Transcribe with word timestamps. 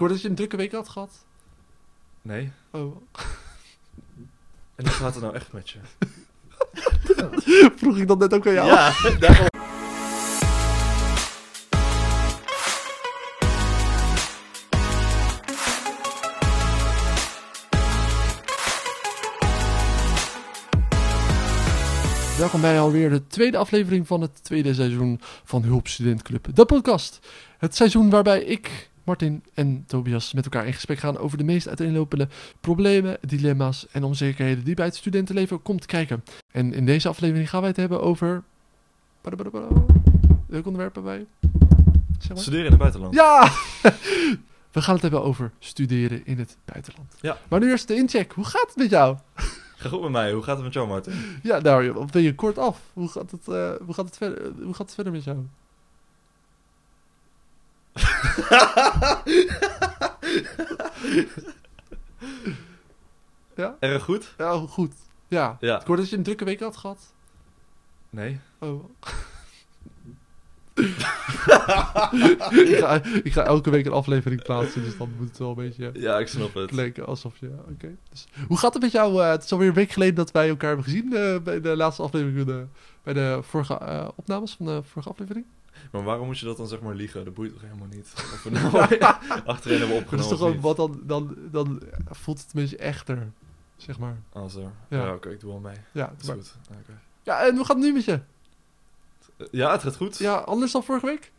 hoorde 0.00 0.14
dat 0.14 0.22
je 0.22 0.28
een 0.28 0.34
drukke 0.34 0.56
week 0.56 0.72
had 0.72 0.88
gehad. 0.88 1.24
Nee. 2.22 2.52
Oh. 2.70 2.96
En 4.74 4.86
hoe 4.86 4.94
gaat 4.94 5.14
het 5.14 5.22
nou 5.22 5.34
echt 5.34 5.52
met 5.52 5.70
je? 5.70 5.78
Vroeg 7.78 7.98
ik 7.98 8.08
dat 8.08 8.18
net 8.18 8.34
ook 8.34 8.46
aan 8.46 8.52
jou? 8.52 8.66
Ja, 8.66 8.92
daarom. 9.18 9.48
Welkom 22.38 22.60
bij 22.60 22.80
alweer 22.80 23.10
de 23.10 23.26
tweede 23.26 23.56
aflevering 23.56 24.06
van 24.06 24.20
het 24.20 24.44
tweede 24.44 24.74
seizoen 24.74 25.20
van 25.44 25.62
Hulp 25.62 25.88
Student 25.88 26.22
Club, 26.22 26.46
de 26.54 26.64
podcast. 26.64 27.18
Het 27.58 27.76
seizoen 27.76 28.10
waarbij 28.10 28.42
ik, 28.42 28.89
Martin 29.10 29.44
en 29.54 29.84
Tobias 29.86 30.32
met 30.32 30.44
elkaar 30.44 30.66
in 30.66 30.72
gesprek 30.72 30.98
gaan 30.98 31.18
over 31.18 31.38
de 31.38 31.44
meest 31.44 31.68
uiteenlopende 31.68 32.28
problemen, 32.60 33.18
dilemma's 33.20 33.86
en 33.92 34.04
onzekerheden 34.04 34.64
die 34.64 34.74
bij 34.74 34.84
het 34.84 34.96
studentenleven 34.96 35.62
komt 35.62 35.86
kijken. 35.86 36.24
En 36.52 36.72
in 36.72 36.86
deze 36.86 37.08
aflevering 37.08 37.48
gaan 37.48 37.60
wij 37.60 37.68
het 37.68 37.78
hebben 37.78 38.02
over... 38.02 38.42
Welk 40.46 40.66
onderwerp 40.66 40.94
hebben 40.94 41.02
wij? 41.04 41.26
Zeg 42.18 42.28
maar. 42.28 42.38
Studeren 42.38 42.64
in 42.64 42.70
het 42.70 42.80
buitenland. 42.80 43.14
Ja! 43.14 43.52
We 44.72 44.82
gaan 44.82 44.94
het 44.94 45.02
hebben 45.02 45.22
over 45.22 45.50
studeren 45.58 46.26
in 46.26 46.38
het 46.38 46.56
buitenland. 46.64 47.14
Ja. 47.20 47.38
Maar 47.48 47.60
nu 47.60 47.70
eerst 47.70 47.88
de 47.88 47.94
incheck. 47.94 48.32
Hoe 48.32 48.44
gaat 48.44 48.66
het 48.66 48.76
met 48.76 48.90
jou? 48.90 49.16
Ga 49.76 49.88
goed 49.88 50.00
met 50.00 50.10
mij. 50.10 50.32
Hoe 50.32 50.42
gaat 50.42 50.54
het 50.54 50.64
met 50.64 50.72
jou, 50.72 50.88
Martin? 50.88 51.12
Ja, 51.42 51.58
nou, 51.58 52.06
ben 52.10 52.22
je 52.22 52.34
kort 52.34 52.58
af. 52.58 52.80
Hoe 52.92 53.08
gaat 53.08 53.30
het, 53.30 53.48
eh, 53.48 53.72
hoe 53.84 53.94
gaat 53.94 54.04
het, 54.04 54.16
verder, 54.16 54.52
hoe 54.62 54.74
gaat 54.74 54.86
het 54.86 54.94
verder 54.94 55.12
met 55.12 55.24
jou? 55.24 55.38
ja? 63.56 63.76
Erg 63.80 64.02
goed? 64.02 64.34
Ja, 64.38 64.58
goed. 64.68 64.92
Ja. 65.28 65.56
Ja. 65.60 65.80
Ik 65.80 65.86
hoorde 65.86 66.02
dat 66.02 66.10
je 66.10 66.16
een 66.16 66.22
drukke 66.22 66.44
week 66.44 66.60
had 66.60 66.76
gehad. 66.76 67.12
Nee. 68.10 68.40
Oh. 68.58 68.84
ik, 72.50 72.76
ga, 72.78 73.02
ik 73.22 73.32
ga 73.32 73.44
elke 73.44 73.70
week 73.70 73.86
een 73.86 73.92
aflevering 73.92 74.42
plaatsen, 74.42 74.82
dus 74.84 74.96
dan 74.96 75.12
moet 75.18 75.28
het 75.28 75.38
wel 75.38 75.48
een 75.48 75.54
beetje 75.54 75.90
Ja, 75.92 76.18
ik 76.18 76.28
snap 76.28 76.54
het. 76.54 76.70
klinken 76.70 77.06
alsof 77.06 77.38
je... 77.38 77.50
Oké. 77.68 77.96
Dus, 78.10 78.26
hoe 78.48 78.58
gaat 78.58 78.72
het 78.72 78.82
met 78.82 78.92
jou? 78.92 79.22
eh, 79.22 79.30
het 79.30 79.44
is 79.44 79.52
alweer 79.52 79.68
een 79.68 79.74
week 79.74 79.90
geleden 79.92 80.14
dat 80.14 80.30
wij 80.30 80.48
elkaar 80.48 80.66
hebben 80.68 80.84
gezien 80.84 81.16
eh, 81.16 81.38
bij 81.38 81.60
de 81.60 81.76
laatste 81.76 82.02
aflevering, 82.02 82.46
de, 82.46 82.66
bij 83.02 83.12
de 83.12 83.38
vorige 83.42 83.78
eh, 83.78 84.08
opnames 84.14 84.54
van 84.54 84.66
de 84.66 84.82
vorige 84.82 85.10
aflevering. 85.10 85.44
Maar 85.90 86.02
waarom 86.02 86.26
moet 86.26 86.38
je 86.38 86.44
dat 86.46 86.56
dan 86.56 86.66
zeg 86.68 86.80
maar 86.80 86.94
liegen? 86.94 87.24
Dat 87.24 87.34
boeit 87.34 87.52
toch 87.52 87.62
helemaal 87.62 87.86
niet? 87.90 88.12
Of 88.34 88.42
we 88.42 88.50
nou 88.50 88.72
achterin 89.46 89.78
hebben 89.78 89.96
Dat 89.96 89.96
is 89.96 90.02
opgenomen 90.02 90.28
toch 90.28 90.38
gewoon, 90.38 90.60
wat 90.60 90.76
dan, 90.76 91.00
dan, 91.02 91.36
dan 91.50 91.82
voelt 92.10 92.38
het 92.38 92.46
een 92.54 92.60
beetje 92.60 92.76
echter, 92.76 93.30
zeg 93.76 93.98
maar. 93.98 94.16
Ah, 94.32 94.48
zo. 94.48 94.72
Ja. 94.88 95.04
Ja, 95.04 95.14
oké, 95.14 95.28
ik 95.30 95.40
doe 95.40 95.50
wel 95.50 95.60
mee. 95.60 95.76
Ja, 95.92 96.06
Dat 96.06 96.20
is 96.20 96.26
maar- 96.26 96.36
goed. 96.36 96.54
Ja, 96.70 96.74
oké. 96.80 96.98
ja, 97.22 97.46
en 97.46 97.56
hoe 97.56 97.64
gaat 97.64 97.76
het 97.76 97.84
nu 97.86 97.92
met 97.92 98.04
je? 98.04 98.20
Ja, 99.50 99.72
het 99.72 99.82
gaat 99.82 99.96
goed. 99.96 100.18
Ja, 100.18 100.34
anders 100.34 100.72
dan 100.72 100.84
vorige 100.84 101.06
week? 101.06 101.32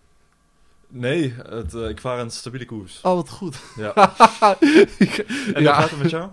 Nee, 0.88 1.34
het, 1.38 1.74
eh, 1.74 1.90
ik 1.90 2.00
vaar 2.02 2.20
een 2.20 2.32
stabiele 2.32 2.66
koers. 2.66 3.00
Oh, 3.02 3.14
wat 3.16 3.30
goed. 3.30 3.58
Ja. 3.76 4.14
Ik- 4.98 5.18
En 5.54 5.62
ja. 5.62 5.74
hoe 5.74 5.82
gaat 5.82 5.90
het 5.90 6.00
met 6.02 6.10
jou? 6.10 6.30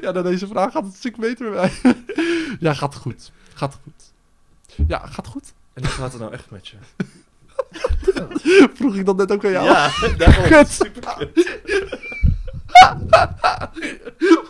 ja, 0.00 0.10
na 0.10 0.22
deze 0.22 0.46
vraag 0.46 0.72
gaat 0.72 0.82
het 0.82 0.92
een 0.92 0.98
stuk 0.98 1.16
beter 1.16 1.50
bij 1.50 1.72
mij. 1.82 1.94
ja, 2.60 2.74
gaat 2.74 2.94
goed. 2.96 3.32
Gaat 3.54 3.78
goed. 3.82 4.11
Ja, 4.88 5.06
gaat 5.06 5.26
goed. 5.26 5.52
En 5.72 5.82
hoe 5.82 5.92
gaat 5.92 6.12
het 6.12 6.20
nou 6.20 6.32
echt 6.32 6.50
met 6.50 6.68
je? 6.68 6.76
Vroeg 8.76 8.94
ik 8.96 9.06
dat 9.06 9.16
net 9.16 9.32
ook 9.32 9.44
aan 9.44 9.50
jou? 9.50 9.64
Ja, 9.64 9.90
daarom. 10.18 10.44
Kut. 10.44 10.78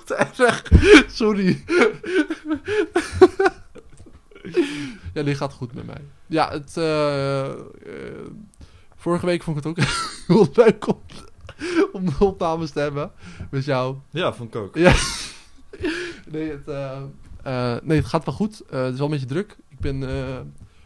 Wat 0.08 0.38
erg. 0.38 0.62
Sorry. 1.06 1.64
ja, 5.14 5.22
die 5.22 5.34
gaat 5.34 5.52
goed 5.52 5.74
met 5.74 5.86
mij. 5.86 6.00
Ja, 6.26 6.50
het... 6.50 6.76
eh, 6.76 7.50
eh, 7.50 7.56
vorige 8.96 9.26
week 9.26 9.42
vond 9.42 9.56
ik 9.58 9.64
het 9.64 9.78
ook 9.78 9.84
heel 10.26 10.48
leuk 10.54 10.86
om, 10.88 11.00
om 11.92 12.04
de 12.04 12.14
opnames 12.18 12.70
te 12.70 12.80
hebben 12.80 13.12
met 13.50 13.64
jou. 13.64 13.96
Ja, 14.10 14.32
vond 14.32 14.54
ik 14.54 14.60
ook. 14.60 14.76
Ja. 14.76 14.94
nee, 16.30 16.50
het, 16.50 16.68
eh, 17.42 17.76
nee, 17.82 17.98
het 17.98 18.06
gaat 18.06 18.24
wel 18.24 18.34
goed. 18.34 18.62
Het 18.70 18.92
is 18.92 18.98
wel 18.98 19.06
een 19.06 19.10
beetje 19.10 19.26
druk. 19.26 19.56
Ik 19.82 19.98
ben 19.98 20.08
eh, 20.08 20.40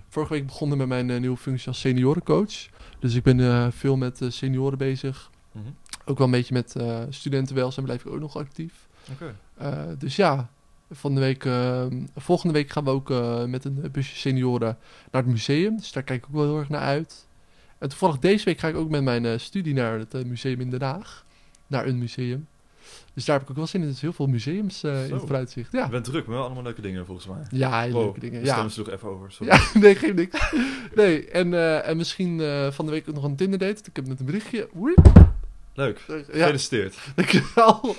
vorige 0.09 0.33
week 0.33 0.47
begonnen 0.47 0.79
met 0.79 0.89
mijn 0.89 1.11
eh, 1.11 1.21
nieuwe 1.21 1.37
functie 1.37 1.69
als 1.69 1.81
seniorencoach. 1.81 2.67
Dus 2.99 3.15
ik 3.15 3.23
ben 3.23 3.41
eh, 3.41 3.67
veel 3.71 3.97
met 3.97 4.21
senioren 4.29 4.79
bezig. 4.79 5.31
Mhm. 5.53 5.65
Ook 6.05 6.19
wel 6.19 6.27
een 6.27 6.33
beetje 6.33 6.55
met 6.55 6.77
studentenwelzijn 7.09 7.87
blijf 7.87 8.05
ik 8.05 8.13
ook 8.13 8.21
nog 8.21 8.37
actief. 8.37 8.89
Dus 9.99 10.17
ja, 10.17 10.49
van 10.91 11.15
de 11.15 11.21
week, 11.21 11.49
volgende 12.17 12.53
week 12.53 12.71
gaan 12.71 12.85
we 12.85 12.91
ook 12.91 13.09
met 13.49 13.65
een 13.65 13.89
busje 13.93 14.17
senioren 14.17 14.79
naar 15.11 15.23
het 15.23 15.31
museum. 15.31 15.77
Dus 15.77 15.93
daar 15.93 16.03
kijk 16.03 16.23
ik 16.23 16.29
ook 16.29 16.35
wel 16.35 16.45
heel 16.45 16.59
erg 16.59 16.69
naar 16.69 16.81
uit. 16.81 17.27
En 17.79 17.89
toevallig 17.89 18.19
deze 18.19 18.45
week 18.45 18.59
ga 18.59 18.69
ik 18.69 18.77
ook 18.77 18.91
met 18.91 19.03
mijn 19.03 19.41
studie 19.41 19.75
naar 19.75 19.99
het 19.99 20.27
museum 20.27 20.61
in 20.61 20.71
Den 20.71 20.83
Haag. 20.83 21.25
Naar 21.67 21.87
een 21.87 21.99
museum. 21.99 22.47
Dus 23.15 23.25
daar 23.25 23.35
heb 23.35 23.45
ik 23.45 23.51
ook 23.51 23.57
wel 23.57 23.67
zin 23.67 23.81
in. 23.81 23.87
Er 23.87 23.93
is 23.93 24.01
heel 24.01 24.13
veel 24.13 24.27
museums 24.27 24.83
eh, 24.83 25.07
in 25.07 25.13
het 25.13 25.21
vooruitzicht. 25.21 25.73
Je 25.73 25.79
Ja, 25.79 25.89
bent 25.89 26.05
druk, 26.05 26.27
maar 26.27 26.37
wel 26.37 26.45
allemaal 26.45 26.63
leuke 26.63 26.81
dingen 26.81 27.07
volgens 27.07 27.27
mij. 27.27 27.47
ja 27.51 27.81
hele 27.81 27.93
Wow, 27.93 28.03
leuke 28.03 28.21
dingen. 28.21 28.45
Ja. 28.45 28.55
stem 28.55 28.69
sloeg 28.69 28.91
even 28.91 29.09
over. 29.09 29.33
Sorry. 29.33 29.53
ja, 29.53 29.61
nee, 29.81 29.95
geen 29.95 30.15
niks. 30.15 30.53
Nee, 30.95 31.29
en, 31.31 31.55
eh, 31.55 31.89
en 31.89 31.97
misschien 31.97 32.41
eh, 32.41 32.71
van 32.71 32.85
de 32.85 32.91
week 32.91 33.09
ook 33.09 33.15
nog 33.15 33.25
een 33.25 33.37
Tinder 33.37 33.59
date. 33.59 33.83
Ik 33.85 33.97
heb 33.97 34.07
net 34.07 34.21
een 34.21 34.27
berichtje. 34.27 34.69
Leuk. 35.75 36.05
Ja, 36.07 36.15
Gefeliciteerd. 36.25 36.99
Dankjewel. 37.15 37.97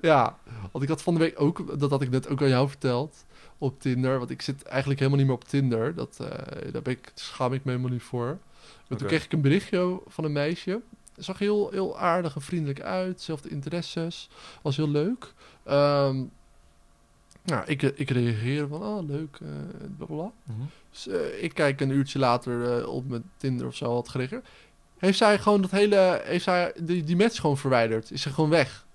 ja, 0.00 0.38
want 0.72 0.84
ik 0.84 0.90
had 0.90 1.02
van 1.02 1.14
de 1.14 1.20
week 1.20 1.40
ook, 1.40 1.80
dat 1.80 1.90
had 1.90 2.02
ik 2.02 2.10
net 2.10 2.28
ook 2.28 2.42
aan 2.42 2.48
jou 2.48 2.68
verteld, 2.68 3.24
op 3.58 3.80
Tinder. 3.80 4.18
Want 4.18 4.30
ik 4.30 4.42
zit 4.42 4.62
eigenlijk 4.62 4.98
helemaal 5.00 5.18
niet 5.20 5.28
meer 5.28 5.38
op 5.38 5.48
Tinder. 5.48 5.94
Dat, 5.94 6.16
daar 6.72 6.82
ben 6.82 6.92
ik, 6.92 7.12
schaam 7.14 7.52
ik 7.52 7.64
me 7.64 7.70
helemaal 7.70 7.92
niet 7.92 8.02
voor. 8.02 8.38
Maar 8.88 8.98
toen 8.98 9.06
kreeg 9.08 9.24
ik 9.24 9.32
een 9.32 9.40
berichtje 9.40 10.00
van 10.06 10.24
een 10.24 10.32
meisje. 10.32 10.80
Zag 11.18 11.38
heel, 11.38 11.70
heel 11.70 11.98
aardig 11.98 12.34
en 12.34 12.40
vriendelijk 12.42 12.80
uit. 12.80 13.20
Zelfde 13.20 13.48
interesses. 13.48 14.28
Was 14.62 14.76
heel 14.76 14.88
leuk. 14.88 15.32
Ehm, 15.64 16.22
nou, 17.44 17.64
ik, 17.66 17.82
ik 17.82 18.10
reageerde 18.10 18.68
van, 18.68 18.82
oh 18.82 19.06
leuk, 19.08 19.38
eh. 19.42 19.48
Mhm. 20.08 20.58
Dus, 20.90 21.08
eh, 21.08 21.42
ik 21.42 21.54
kijk 21.54 21.80
een 21.80 21.90
uurtje 21.90 22.18
later 22.18 22.78
eh, 22.78 22.88
op 22.88 23.08
mijn 23.08 23.30
Tinder 23.36 23.66
of 23.66 23.74
zo 23.76 23.94
had 23.94 24.08
gereageerd. 24.08 24.46
Heeft 24.98 25.18
zij 25.18 25.38
gewoon 25.38 25.60
dat 25.60 25.70
hele, 25.70 26.20
heeft 26.24 26.44
zij 26.44 26.72
die, 26.80 27.04
die 27.04 27.16
match 27.16 27.40
gewoon 27.40 27.58
verwijderd? 27.58 28.10
Is 28.10 28.22
ze 28.22 28.30
gewoon 28.32 28.50
weg? 28.50 28.86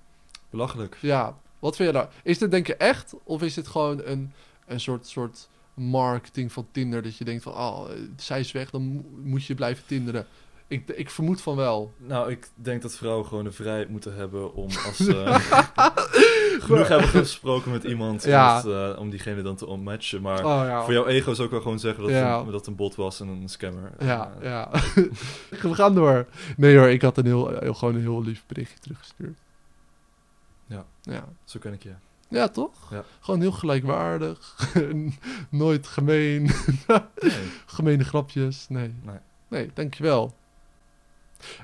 Belachelijk. 0.49 0.97
Ja, 1.01 1.37
wat 1.59 1.75
vind 1.75 1.89
je 1.89 1.95
nou? 1.95 2.09
Is 2.23 2.37
dit 2.37 2.51
denk 2.51 2.67
je 2.67 2.75
echt? 2.75 3.13
Of 3.23 3.41
is 3.41 3.53
dit 3.53 3.67
gewoon 3.67 4.01
een, 4.03 4.31
een 4.65 4.79
soort, 4.79 5.07
soort 5.07 5.49
marketing 5.73 6.51
van 6.51 6.67
Tinder? 6.71 7.01
Dat 7.01 7.17
je 7.17 7.25
denkt 7.25 7.43
van, 7.43 7.53
oh, 7.53 7.91
eh, 7.91 7.97
zij 8.17 8.39
is 8.39 8.51
weg, 8.51 8.69
dan 8.69 8.81
mo- 8.81 9.03
moet 9.23 9.45
je 9.45 9.55
blijven 9.55 9.85
tinderen. 9.85 10.25
Ik, 10.67 10.89
ik 10.89 11.09
vermoed 11.09 11.41
van 11.41 11.55
wel. 11.55 11.93
Nou, 11.97 12.31
ik 12.31 12.49
denk 12.55 12.81
dat 12.81 12.95
vrouwen 12.95 13.25
gewoon 13.25 13.43
de 13.43 13.51
vrijheid 13.51 13.89
moeten 13.89 14.15
hebben 14.15 14.53
om 14.53 14.63
als 14.85 14.97
ze 15.07 15.23
genoeg 16.59 16.87
hebben 16.87 17.07
gesproken 17.07 17.71
met 17.71 17.83
iemand, 17.83 18.23
Ja. 18.23 18.49
om, 18.63 18.69
het, 18.71 18.93
eh, 18.95 18.99
om 19.01 19.09
diegene 19.09 19.41
dan 19.41 19.55
te 19.55 19.65
onmatchen. 19.65 20.21
Maar 20.21 20.37
Oh 20.45 20.65
ja. 20.65 20.83
voor 20.83 20.93
jouw 20.93 21.05
ego 21.07 21.33
zou 21.33 21.45
ik 21.45 21.51
wel 21.53 21.61
gewoon 21.61 21.79
zeggen 21.79 22.03
dat, 22.03 22.11
Ja. 22.11 22.39
een, 22.39 22.51
dat 22.51 22.67
een 22.67 22.75
bot 22.75 22.95
was 22.95 23.19
en 23.19 23.27
een 23.27 23.49
scammer. 23.49 23.91
Ja, 23.99 24.31
Eh, 24.39 24.43
ja. 24.43 24.69
We 25.61 25.75
gaan 25.75 25.95
door. 25.95 26.25
Nee 26.57 26.77
hoor, 26.77 26.89
ik 26.89 27.01
had 27.01 27.17
een 27.17 27.25
heel, 27.25 27.57
heel, 27.59 27.73
gewoon 27.73 27.95
een 27.95 28.01
heel 28.01 28.23
lief 28.23 28.43
berichtje 28.47 28.79
teruggestuurd. 28.79 29.37
Ja. 30.67 30.85
Ja. 31.01 31.27
Zo 31.43 31.59
ken 31.59 31.73
ik 31.73 31.83
je. 31.83 31.93
Ja, 32.27 32.47
toch? 32.47 32.91
Ja. 32.91 33.03
Gewoon 33.19 33.41
heel 33.41 33.51
gelijkwaardig. 33.51 34.55
Nooit 35.49 35.87
gemeen. 35.87 36.49
Nee. 36.87 37.31
Gemene 37.65 38.03
grapjes. 38.03 38.65
Nee. 38.69 38.93
Nee. 39.03 39.17
Nee, 39.47 39.71
dankjewel. 39.73 40.35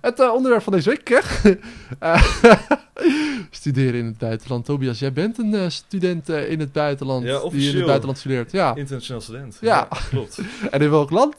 Het 0.01 0.19
eh, 0.19 0.33
onderwerp 0.33 0.63
van 0.63 0.73
deze 0.73 0.89
week, 0.89 1.07
hè? 1.07 1.49
Eh, 1.99 2.23
studeren 3.49 3.99
in 3.99 4.05
het 4.05 4.17
buitenland. 4.17 4.65
Tobias, 4.65 4.99
jij 4.99 5.13
bent 5.13 5.37
een 5.37 5.53
eh, 5.53 5.69
student 5.69 6.29
eh, 6.29 6.51
in 6.51 6.59
het 6.59 6.71
buitenland. 6.71 7.23
Ja, 7.23 7.49
Die 7.49 7.69
in 7.69 7.75
het 7.77 7.85
buitenland 7.85 8.17
studeert. 8.17 8.51
Ja. 8.51 8.75
Internationaal 8.75 9.21
student. 9.21 9.57
Ja. 9.61 9.87
klopt. 10.09 10.39
En 10.71 10.81
in 10.81 10.89
welk 10.89 11.09
land? 11.09 11.35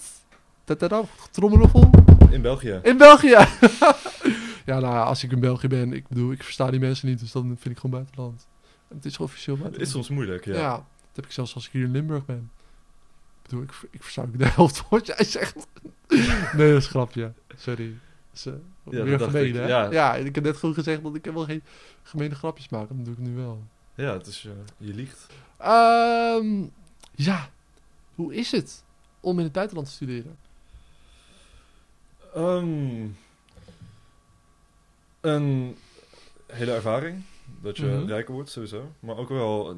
Tatada, 0.65 1.03
Trommelroffel. 1.31 1.91
In 2.31 2.43
België. 2.43 2.81
In 2.83 2.97
België! 2.97 3.29
ja, 4.71 4.81
nou 4.81 4.85
als 5.07 5.25
ik 5.25 5.33
in 5.33 5.41
België 5.41 5.69
ben, 5.69 5.93
ik 5.93 6.09
bedoel, 6.09 6.33
ik 6.33 6.43
versta 6.43 6.71
die 6.71 6.81
mensen 6.81 7.09
niet, 7.09 7.21
dus 7.21 7.33
dan 7.33 7.43
vind 7.61 7.75
ik 7.75 7.81
gewoon 7.81 8.01
buitenland. 8.01 8.47
En 8.89 8.97
het 8.97 9.05
is 9.05 9.19
officieel 9.19 9.55
Het 9.55 9.63
buitenland. 9.65 9.87
is 9.87 9.91
soms 10.07 10.09
moeilijk, 10.09 10.45
ja. 10.45 10.55
ja. 10.55 10.73
dat 10.73 10.85
heb 11.15 11.25
ik 11.25 11.33
zelfs 11.33 11.55
als 11.55 11.67
ik 11.67 11.73
hier 11.73 11.85
in 11.85 11.91
Limburg 11.91 12.25
ben. 12.25 12.51
Ik 13.43 13.51
bedoel, 13.51 13.63
ik, 13.63 13.71
ik 13.91 14.03
versta 14.03 14.23
ook 14.23 14.39
de 14.39 14.47
helft 14.47 14.83
wat 14.89 15.07
jij 15.07 15.25
zegt. 15.25 15.67
nee, 16.57 16.73
dat 16.73 16.79
is 16.79 16.85
een 16.85 16.91
grapje. 16.91 17.33
Sorry. 17.57 17.95
Eh, 18.47 18.53
dat 18.85 18.93
weer 19.05 19.21
gemeen, 19.21 19.47
ik, 19.47 19.55
ja. 19.55 19.91
ja, 19.91 20.15
ik 20.15 20.35
heb 20.35 20.45
net 20.45 20.57
gewoon 20.57 20.75
gezegd 20.75 21.03
dat 21.03 21.15
ik 21.15 21.25
wel 21.25 21.45
geen 21.45 21.63
gemene 22.03 22.35
grapjes 22.35 22.69
maak. 22.69 22.89
Dat 22.89 23.05
doe 23.05 23.13
ik 23.15 23.19
nu 23.19 23.35
wel. 23.37 23.63
Ja, 23.95 24.13
het 24.13 24.27
is, 24.27 24.45
eh, 24.45 24.53
je 24.77 24.95
liegt. 24.95 25.27
Ehm, 25.57 26.63
ja, 27.15 27.51
hoe 28.15 28.35
is 28.35 28.51
het 28.53 28.85
om 29.21 29.39
in 29.39 29.45
het 29.45 29.53
buitenland 29.53 29.87
te 29.89 29.93
studeren? 29.95 30.37
Ehm, 32.35 33.07
een 35.21 35.77
hele 36.47 36.73
ervaring. 36.73 37.23
Dat 37.63 37.77
je 37.77 37.87
Mhm. 37.87 38.07
rijker 38.07 38.35
wordt, 38.35 38.51
sowieso. 38.51 38.93
Maar 39.01 39.17
ook 39.17 39.29
wel, 39.29 39.75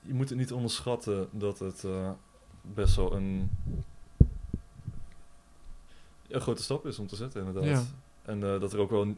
je 0.00 0.14
moet 0.14 0.28
het 0.28 0.38
niet 0.38 0.52
onderschatten 0.52 1.28
dat 1.30 1.58
het 1.58 1.84
eh, 1.84 2.10
best 2.62 2.96
wel 2.96 3.12
een, 3.14 3.50
een 6.28 6.40
grote 6.40 6.62
stap 6.62 6.86
is 6.86 6.98
om 6.98 7.06
te 7.06 7.16
zetten, 7.16 7.46
inderdaad. 7.46 7.70
Ja. 7.70 7.82
En 8.24 8.42
eh, 8.42 8.60
dat 8.60 8.72
er 8.72 8.78
ook 8.78 8.90
wel 8.90 9.14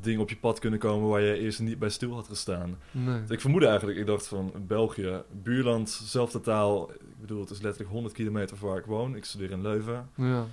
dingen 0.00 0.20
op 0.20 0.28
je 0.30 0.36
pad 0.36 0.58
kunnen 0.58 0.78
komen 0.78 1.08
waar 1.08 1.20
je 1.20 1.38
eerst 1.38 1.60
niet 1.60 1.78
bij 1.78 1.88
stil 1.88 2.14
had 2.14 2.26
gestaan. 2.26 2.78
Nee. 2.90 3.20
Ik 3.28 3.40
vermoedde 3.40 3.66
eigenlijk, 3.66 3.98
ik 3.98 4.06
dacht 4.06 4.26
van 4.28 4.52
België, 4.66 5.22
buurland, 5.42 5.90
zelfde 5.90 6.40
taal. 6.40 6.90
Ik 6.92 7.20
bedoel, 7.20 7.40
het 7.40 7.50
is 7.50 7.60
letterlijk 7.60 7.90
100 7.92 8.14
kilometer 8.14 8.56
van 8.56 8.68
waar 8.68 8.78
ik 8.78 8.84
woon. 8.84 9.16
Ik 9.16 9.24
studeer 9.24 9.50
in 9.50 9.62
Leuven 9.62 10.08
Ja. 10.14 10.46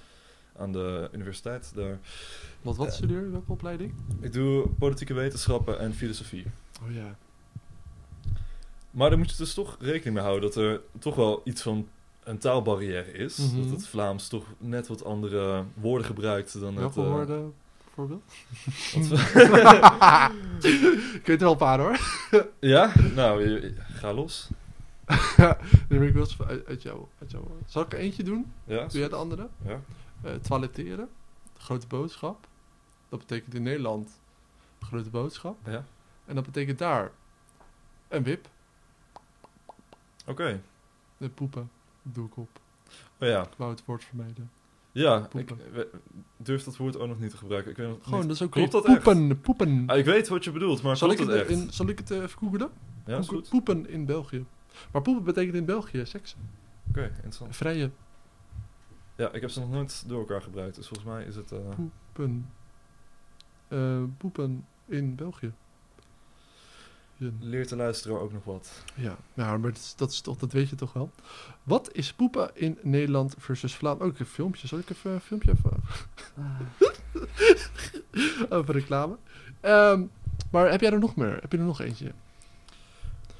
aan 0.58 0.72
de 0.72 1.10
universiteit 1.12 1.72
daar. 1.76 2.00
Wat, 2.62 2.76
wat 2.76 2.88
Eh. 2.88 2.94
studeer 2.94 3.22
je? 3.22 3.30
Welke 3.30 3.52
opleiding? 3.52 3.94
Ik 4.20 4.34
doe 4.34 4.68
politieke 4.80 5.14
wetenschappen 5.14 5.80
en 5.80 5.94
filosofie. 5.94 6.46
Oh 6.84 6.94
ja. 6.94 7.16
Maar 8.92 9.10
daar 9.10 9.18
moet 9.18 9.32
je 9.32 9.38
dus 9.38 9.54
toch 9.54 9.78
rekening 9.80 10.16
mee 10.16 10.24
houden 10.24 10.42
dat 10.50 10.56
er 10.64 10.82
toch 11.00 11.16
wel 11.16 11.42
iets 11.44 11.62
van 11.62 11.88
een 12.24 12.38
taalbarrière 12.38 13.12
is. 13.12 13.38
Mhm. 13.38 13.62
Dat 13.62 13.70
het 13.70 13.88
Vlaams 13.88 14.28
toch 14.28 14.46
net 14.58 14.88
wat 14.88 15.04
andere 15.04 15.64
woorden 15.74 16.08
gebruikt 16.08 16.60
dan 16.60 16.76
Welke 16.76 17.00
het... 17.00 17.08
eh, 17.08 17.14
woorden 17.14 17.54
bijvoorbeeld? 17.96 18.24
Ik 21.16 21.26
weet 21.26 21.38
er 21.42 21.44
wel 21.44 21.52
een 21.52 21.58
paar 21.58 21.80
hoor. 21.80 22.00
ja? 22.60 22.92
Nou, 23.16 23.44
je- 23.50 23.62
je- 23.62 23.76
ga 23.78 24.14
los. 24.14 24.50
Nee, 25.90 26.00
maar 26.00 26.08
ik 26.08 26.16
uit, 26.48 26.66
uit, 26.68 26.82
jou, 26.82 27.06
uit 27.20 27.32
jou. 27.32 27.44
Zal 27.66 27.82
ik 27.82 27.94
er 27.94 28.00
eentje 28.00 28.24
doen? 28.24 28.52
Ja? 28.64 28.86
Doe 28.88 29.00
jij 29.00 29.10
de 29.10 29.16
andere? 29.16 29.48
Ja. 29.66 29.80
Eh 30.24 30.34
toiletteren. 30.34 31.10
De 31.54 31.62
grote 31.62 31.88
boodschap. 31.88 32.48
Dat 33.10 33.20
betekent 33.20 33.54
in 33.54 33.64
Nederland 33.64 34.20
grote 34.82 35.10
boodschap. 35.10 35.58
Ja? 35.66 35.86
En 36.26 36.36
dat 36.36 36.46
betekent 36.46 36.78
daar 36.78 37.12
een 38.08 38.24
wip. 38.24 38.48
Oké. 40.26 40.62
En 41.18 41.34
poepen. 41.34 41.70
Doe 42.02 42.26
ik 42.26 42.38
op. 42.38 42.50
Oh 43.20 43.28
ja. 43.28 43.42
Ik 43.42 43.54
wou 43.58 43.72
het 43.72 43.86
woord 43.86 44.04
vermijden. 44.04 44.52
Ja, 44.92 45.28
ik 45.34 45.50
we- 45.72 45.90
durf 46.46 46.64
dat 46.64 46.78
woord 46.78 46.98
ook 47.00 47.08
nog 47.08 47.20
niet 47.20 47.30
te 47.32 47.38
gebruiken. 47.38 47.72
Ik 47.72 47.78
weet 47.78 47.88
nog 47.88 47.98
Gewoon, 48.04 48.20
niet. 48.20 48.28
dat 48.28 48.36
is 48.38 48.42
ook 48.44 48.52
Klopt 48.52 48.74
echt? 48.74 49.04
poepen. 49.04 49.42
Poepen. 49.42 49.84
Ah, 49.88 49.98
ik 49.98 50.06
weet 50.06 50.28
wat 50.28 50.44
je 50.44 50.52
bedoelt, 50.52 50.82
maar 50.82 50.98
zal, 50.98 51.12
ik 51.12 51.18
het, 51.20 51.30
echt? 51.30 51.50
in, 51.50 51.68
zal 51.72 51.88
ik 51.88 51.98
het 51.98 52.12
eh, 52.12 52.18
even 52.18 52.38
googelen? 52.38 52.70
Ja, 53.06 53.18
is 53.18 53.26
Poepen- 53.26 53.48
goed. 53.48 53.50
Poepen 53.50 53.90
in 53.90 54.06
België. 54.06 54.46
Maar 54.92 55.02
poepen 55.02 55.24
betekent 55.24 55.56
in 55.56 55.66
België 55.66 56.06
seks. 56.06 56.36
Oké, 56.90 57.04
interessant. 57.16 57.56
Vrije 57.56 57.92
Ja, 59.16 59.32
ik 59.32 59.42
heb 59.42 59.50
ze 59.50 59.60
nog 59.60 59.70
nooit 59.72 60.04
door 60.08 60.20
elkaar 60.20 60.42
gebruikt, 60.42 60.76
dus 60.76 60.88
volgens 60.88 61.10
mij 61.10 61.24
is 61.26 61.36
het... 61.36 61.52
eh, 61.52 61.60
poepen. 61.76 62.50
Eh, 63.68 64.04
poepen 64.18 64.66
in 64.86 65.16
België. 65.16 65.52
Ja. 67.18 67.30
leert 67.40 67.70
de 67.70 67.76
luisteraar 67.76 68.20
ook 68.20 68.34
nog 68.34 68.44
wat. 68.44 68.84
Ja, 68.96 69.18
ja 69.34 69.58
maar 69.58 69.72
dat, 69.72 69.78
is, 69.82 69.94
dat, 69.96 70.12
is 70.12 70.22
toch, 70.22 70.38
dat 70.38 70.52
weet 70.52 70.70
je 70.70 70.76
toch 70.76 70.94
wel. 70.94 71.12
Wat 71.64 71.90
is 71.94 72.14
poepen 72.14 72.52
in 72.54 72.78
Nederland 72.82 73.36
versus 73.38 73.76
Vlaanderen? 73.76 74.12
Ook 74.12 74.20
een 74.20 74.26
filmpje. 74.26 74.68
Zal 74.68 74.80
ik 74.80 74.90
even 74.90 75.12
een 75.12 75.22
filmpje 75.22 75.52
even... 75.52 75.72
over 78.58 78.74
reclame. 78.74 79.18
Ehm, 79.60 80.04
maar 80.52 80.72
heb 80.72 80.82
jij 80.82 80.92
er 80.92 81.00
nog 81.00 81.16
meer? 81.16 81.38
Heb 81.42 81.52
je 81.52 81.58
er 81.58 81.64
nog 81.64 81.82
eentje? 81.82 82.12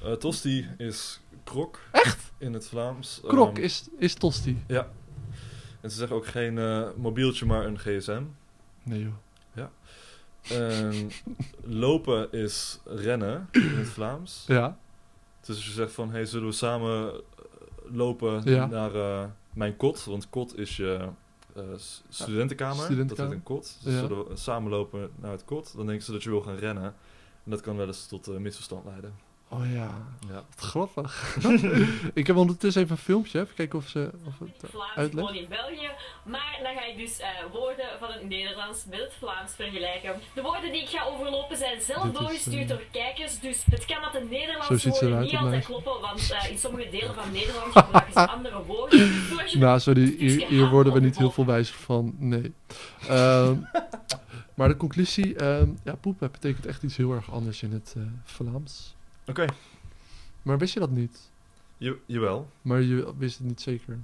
Eh, 0.02 0.12
tosti 0.12 0.68
is 0.78 1.20
krok. 1.44 1.80
Echt? 1.92 2.32
In 2.38 2.52
het 2.52 2.68
Vlaams. 2.68 3.20
Krok 3.26 3.56
Ehm, 3.56 3.64
is, 3.64 3.88
is 3.98 4.14
tosti. 4.14 4.64
Ja. 4.66 4.88
En 5.80 5.90
ze 5.90 5.96
zeggen 5.96 6.16
ook 6.16 6.26
geen 6.26 6.58
eh, 6.58 6.88
mobieltje, 6.96 7.46
maar 7.46 7.66
een 7.66 7.78
gsm. 7.78 8.22
Nee 8.82 9.02
joh. 9.02 9.12
En 10.50 11.10
lopen 11.64 12.32
is 12.32 12.78
rennen 12.84 13.48
in 13.52 13.76
het 13.76 13.88
Vlaams. 13.88 14.44
Ja. 14.46 14.78
Dus 15.40 15.56
als 15.56 15.64
je 15.66 15.72
zegt 15.72 15.92
van, 15.92 16.10
hey, 16.10 16.24
zullen 16.24 16.46
we 16.48 16.54
samen 16.54 17.12
eh, 17.12 17.18
lopen 17.92 18.42
Ja. 18.44 18.66
naar 18.66 18.94
eh, 18.94 19.24
mijn 19.52 19.76
kot? 19.76 20.04
Want 20.04 20.30
kot 20.30 20.58
is 20.58 20.76
je 20.76 21.08
eh, 21.54 21.62
studentenkamer. 22.08 22.84
studentenkamer. 22.84 23.16
Dat 23.16 23.18
heet 23.18 23.30
een 23.36 23.42
kot. 23.42 23.78
Dus 23.82 23.92
Ja. 23.94 23.98
zullen 24.00 24.28
we 24.28 24.36
samen 24.36 24.70
lopen 24.70 25.10
naar 25.16 25.30
het 25.32 25.44
kot? 25.44 25.72
Dan 25.76 25.86
denken 25.86 26.04
ze 26.04 26.12
dat 26.12 26.22
je 26.22 26.30
wil 26.30 26.40
gaan 26.42 26.56
rennen. 26.56 26.84
En 27.44 27.50
dat 27.50 27.60
kan 27.60 27.76
wel 27.76 27.86
eens 27.86 28.06
tot 28.06 28.38
misverstand 28.38 28.84
leiden. 28.84 29.14
Oh 29.48 29.72
ja. 29.72 29.90
Ja. 30.28 30.34
Wat 30.34 30.44
grappig. 30.56 31.36
ik 32.20 32.26
heb 32.26 32.36
ondertussen 32.36 32.82
even 32.82 32.96
een 32.96 33.02
filmpje. 33.02 33.40
Even 33.40 33.54
kijken 33.54 33.78
of, 33.78 33.88
ze, 33.88 34.10
of 34.26 34.38
het 34.38 34.70
Vlaams 34.70 34.96
uitlegt. 34.96 35.26
gewoon 35.26 35.42
in 35.42 35.48
België. 35.48 35.90
Maar 36.24 36.58
dan 36.62 36.74
ga 36.74 36.84
ik 36.84 36.96
dus 36.96 37.18
eh, 37.18 37.28
woorden 37.52 37.86
van 37.98 38.10
het 38.10 38.28
Nederlands 38.28 38.84
met 38.90 38.98
het 38.98 39.12
Vlaams 39.18 39.52
vergelijken. 39.54 40.14
De 40.34 40.42
woorden 40.42 40.72
die 40.72 40.82
ik 40.82 40.88
ga 40.88 41.04
overlopen 41.04 41.56
zijn 41.56 41.80
zelf 41.80 42.02
Dit 42.02 42.12
is, 42.12 42.18
doorgestuurd 42.18 42.62
eh, 42.62 42.68
door 42.68 42.82
kijkers. 42.90 43.40
Dus 43.40 43.64
het 43.70 43.84
kan 43.84 44.02
dat 44.02 44.12
de 44.12 44.26
Nederlandse 44.30 44.88
woorden 44.88 45.20
niet 45.20 45.36
altijd 45.36 45.64
kloppen. 45.64 46.00
Want 46.00 46.30
eh, 46.30 46.50
in 46.50 46.58
sommige 46.58 46.90
delen 46.90 47.14
van 47.14 47.32
Nederland 47.40 47.72
gebruiken 47.72 48.12
ze 48.12 48.28
andere 48.28 48.62
woorden. 48.62 49.22
Nou, 49.58 49.80
sorry, 49.80 50.14
hier, 50.48 50.68
worden 50.68 50.92
we 50.92 51.00
niet 51.00 51.18
heel 51.18 51.30
veel 51.30 51.46
wijzer 51.46 51.76
van. 51.76 52.14
Nee. 52.18 52.54
Ehm, 53.08 53.56
maar 54.56 54.68
de 54.68 54.76
conclusie, 54.76 55.36
ehm, 55.36 55.68
ja, 55.84 55.94
poepen 55.94 56.30
betekent 56.30 56.66
echt 56.66 56.82
iets 56.82 56.96
heel 56.96 57.12
erg 57.12 57.32
anders 57.32 57.62
in 57.62 57.72
het 57.72 57.94
eh, 57.96 58.02
Vlaams. 58.24 58.94
Oké, 59.28 59.44
Maar 60.42 60.58
wist 60.58 60.74
je 60.74 60.80
dat 60.80 60.90
niet? 60.90 61.30
Je, 61.76 61.98
jawel. 62.06 62.50
Maar 62.62 62.80
je 62.82 63.14
wist 63.18 63.38
het 63.38 63.46
niet 63.46 63.60
zeker. 63.60 63.98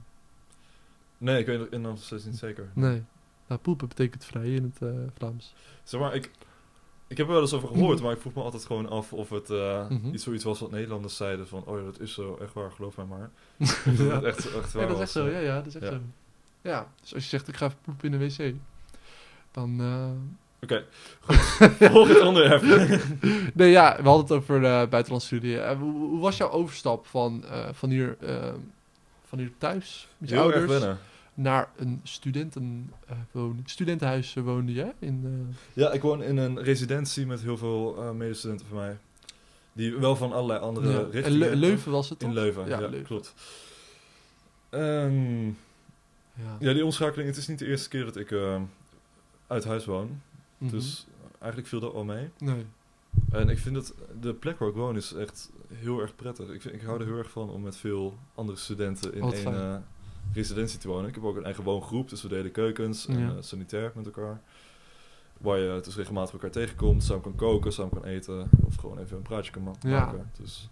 Nee, 1.18 1.38
ik 1.40 1.46
weet 1.46 1.70
het 1.70 1.80
nog 1.80 2.02
steeds 2.02 2.24
niet 2.24 2.38
zeker. 2.38 2.70
Nee. 2.74 3.02
Nou, 3.46 3.60
poepen 3.60 3.88
betekent 3.88 4.24
vrij 4.24 4.54
in 4.54 4.62
het 4.62 4.90
eh, 4.90 4.98
Vlaams. 5.16 5.54
Zeg 5.82 6.00
maar, 6.00 6.14
ik, 6.14 6.30
ik 7.06 7.16
heb 7.16 7.26
er 7.26 7.32
wel 7.32 7.40
eens 7.42 7.52
over 7.52 7.68
gehoord, 7.68 8.00
maar 8.02 8.12
ik 8.12 8.20
vroeg 8.20 8.34
me 8.34 8.42
altijd 8.42 8.64
gewoon 8.64 8.88
af 8.88 9.12
of 9.12 9.30
het 9.30 9.50
eh, 9.50 9.88
Mhm. 9.88 10.14
iets 10.14 10.24
zoiets 10.24 10.44
was 10.44 10.60
wat 10.60 10.70
Nederlanders 10.70 11.16
zeiden 11.16 11.48
van, 11.48 11.64
oh 11.64 11.78
ja, 11.78 11.84
dat 11.84 12.00
is 12.00 12.14
zo, 12.14 12.36
echt 12.36 12.52
waar, 12.52 12.70
geloof 12.70 12.96
mij 12.96 13.04
maar. 13.06 13.30
Dat 13.84 13.96
ja. 13.96 14.14
het 14.14 14.24
echt, 14.24 14.52
echt 14.54 14.72
waar 14.72 14.82
Ja, 14.82 14.88
dat 14.88 14.96
is 14.96 15.02
echt 15.02 15.10
zo. 15.10 15.28
Ja, 15.28 15.38
ja, 15.38 15.54
dat 15.54 15.66
is 15.66 15.74
echt 15.74 15.84
Ja. 15.84 15.90
zo. 15.90 16.00
Ja, 16.62 16.92
dus 17.00 17.14
als 17.14 17.22
je 17.22 17.28
zegt 17.28 17.48
ik 17.48 17.56
ga 17.56 17.66
even 17.66 17.78
poepen 17.82 18.12
in 18.12 18.18
de 18.18 18.26
wc, 18.26 18.54
dan... 19.50 19.80
eh, 19.80 20.10
Oké, 20.62 20.84
goed. 21.20 21.36
Volgend 21.92 22.20
onderwerp. 22.20 22.62
Nee, 23.54 23.70
ja, 23.70 23.96
we 23.96 24.08
hadden 24.08 24.22
het 24.22 24.30
over 24.32 24.56
uh, 24.56 24.62
buitenlandse 24.88 25.26
studie. 25.26 25.60
Eh, 25.60 25.78
hoe, 25.78 25.92
hoe 25.92 26.20
was 26.20 26.36
jouw 26.36 26.50
overstap 26.50 27.06
van, 27.06 27.44
eh, 27.44 27.68
van, 27.72 27.90
hier, 27.90 28.16
eh, 28.20 28.52
van 29.26 29.38
hier 29.38 29.52
thuis 29.58 30.08
met 30.18 30.28
je 30.28 30.34
Heel 30.34 30.44
ouders 30.52 30.84
naar 31.34 31.68
een 31.76 32.00
studentenwoning? 32.02 33.62
studentenhuis 33.64 34.36
eh, 34.36 34.42
woonde 34.42 34.72
je? 34.72 34.92
In, 34.98 35.20
eh, 35.24 35.56
Ja, 35.82 35.90
ik 35.92 36.02
woon 36.02 36.22
in 36.22 36.36
een 36.36 36.62
residentie 36.62 37.26
met 37.26 37.40
heel 37.42 37.56
veel 37.56 37.96
eh, 37.98 38.10
medestudenten 38.10 38.66
van 38.66 38.76
mij. 38.78 38.96
Die 39.72 39.96
wel 39.96 40.16
van 40.16 40.32
allerlei 40.32 40.60
andere 40.60 40.90
ja. 40.90 41.06
Richtingen... 41.10 41.38
Le- 41.38 41.54
Leuven 41.56 41.92
was 41.92 42.08
het 42.08 42.18
toch? 42.18 42.28
In 42.28 42.34
Leuven, 42.34 42.62
ja, 42.68 42.78
Ja, 42.80 42.86
Leuven. 42.86 43.02
klopt. 43.06 43.34
Ehm, 44.70 45.46
Ja. 45.46 46.56
ja, 46.58 46.72
die 46.72 46.84
omschakeling, 46.84 47.28
het 47.28 47.38
is 47.38 47.46
niet 47.48 47.58
de 47.58 47.66
eerste 47.66 47.88
keer 47.88 48.04
dat 48.04 48.16
ik 48.16 48.30
eh, 48.30 48.60
uit 49.46 49.64
huis 49.64 49.84
woon. 49.84 50.20
Mhm. 50.62 50.70
Dus 50.70 51.06
eigenlijk 51.38 51.66
viel 51.70 51.80
dat 51.80 51.92
wel 51.92 52.04
mee. 52.04 52.30
Nee. 52.38 52.66
En 53.30 53.48
ik 53.48 53.58
vind 53.58 53.74
dat 53.74 53.94
de 54.20 54.34
plek 54.34 54.58
waar 54.58 54.68
ik 54.68 54.74
woon 54.74 54.96
is 54.96 55.12
echt 55.14 55.50
heel 55.72 56.00
erg 56.00 56.16
prettig. 56.16 56.48
Ik, 56.48 56.62
vind, 56.62 56.74
ik 56.74 56.82
hou 56.82 57.00
er 57.00 57.06
heel 57.06 57.18
erg 57.18 57.30
van 57.30 57.50
om 57.50 57.62
met 57.62 57.76
veel 57.76 58.18
andere 58.34 58.58
studenten 58.58 59.14
in 59.14 59.20
Wat 59.20 59.32
één 59.32 59.54
eh, 59.54 59.76
residentie 60.32 60.78
te 60.78 60.88
wonen. 60.88 61.08
Ik 61.08 61.14
heb 61.14 61.24
ook 61.24 61.36
een 61.36 61.44
eigen 61.44 61.64
woongroep, 61.64 62.08
dus 62.08 62.22
we 62.22 62.28
delen 62.28 62.52
keukens 62.52 63.06
en 63.06 63.18
Ja. 63.18 63.28
eh, 63.28 63.34
sanitair 63.40 63.92
met 63.94 64.06
elkaar. 64.06 64.40
Waar 65.38 65.58
je 65.58 65.80
dus 65.84 65.96
regelmatig 65.96 66.32
elkaar 66.32 66.50
tegenkomt, 66.50 67.02
samen 67.04 67.22
kan 67.22 67.34
koken, 67.34 67.72
samen 67.72 67.92
kan 67.92 68.04
eten. 68.04 68.48
Of 68.64 68.74
gewoon 68.76 68.98
even 68.98 69.16
een 69.16 69.22
praatje 69.22 69.50
kan 69.52 69.76
Ja. 69.80 70.04
maken. 70.04 70.30
Dus 70.40 70.68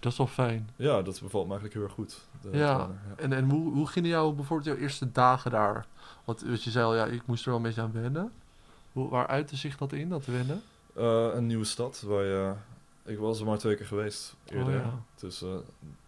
Dat 0.00 0.12
is 0.12 0.18
wel 0.18 0.26
fijn. 0.26 0.68
ja, 0.76 1.02
dat 1.02 1.20
bevalt 1.22 1.46
me 1.48 1.50
eigenlijk 1.52 1.74
heel 1.74 1.82
erg 1.82 1.92
goed. 1.92 2.26
de- 2.40 2.56
ja. 2.58 2.90
En, 3.16 3.32
en 3.32 3.50
hoe, 3.50 3.72
hoe 3.72 3.86
gingen 3.86 4.10
jou 4.10 4.34
bijvoorbeeld 4.34 4.68
jouw 4.68 4.84
eerste 4.84 5.12
dagen 5.12 5.50
daar? 5.50 5.86
Want 6.24 6.42
wat 6.42 6.62
je 6.62 6.70
zei 6.70 6.84
al, 6.84 6.94
ja, 6.96 7.04
ik 7.06 7.22
moest 7.26 7.42
er 7.44 7.48
wel 7.48 7.56
een 7.58 7.64
beetje 7.64 7.80
aan 7.80 7.92
wennen. 7.92 8.32
Hoe, 8.96 9.08
waar 9.08 9.26
uitte 9.26 9.56
zich 9.56 9.76
dat 9.76 9.92
in, 9.92 10.08
dat 10.08 10.24
wennen? 10.26 10.62
Eh, 10.94 11.28
een 11.34 11.46
nieuwe 11.46 11.64
stad 11.64 12.00
waar 12.06 12.24
je... 12.24 12.52
Ik 13.04 13.18
was 13.18 13.40
er 13.40 13.46
maar 13.46 13.58
twee 13.58 13.76
keer 13.76 13.86
geweest 13.86 14.34
eerder. 14.44 14.66
Oh, 14.66 14.72
ja. 14.84 15.02
Dus 15.16 15.42
eh, 15.42 15.54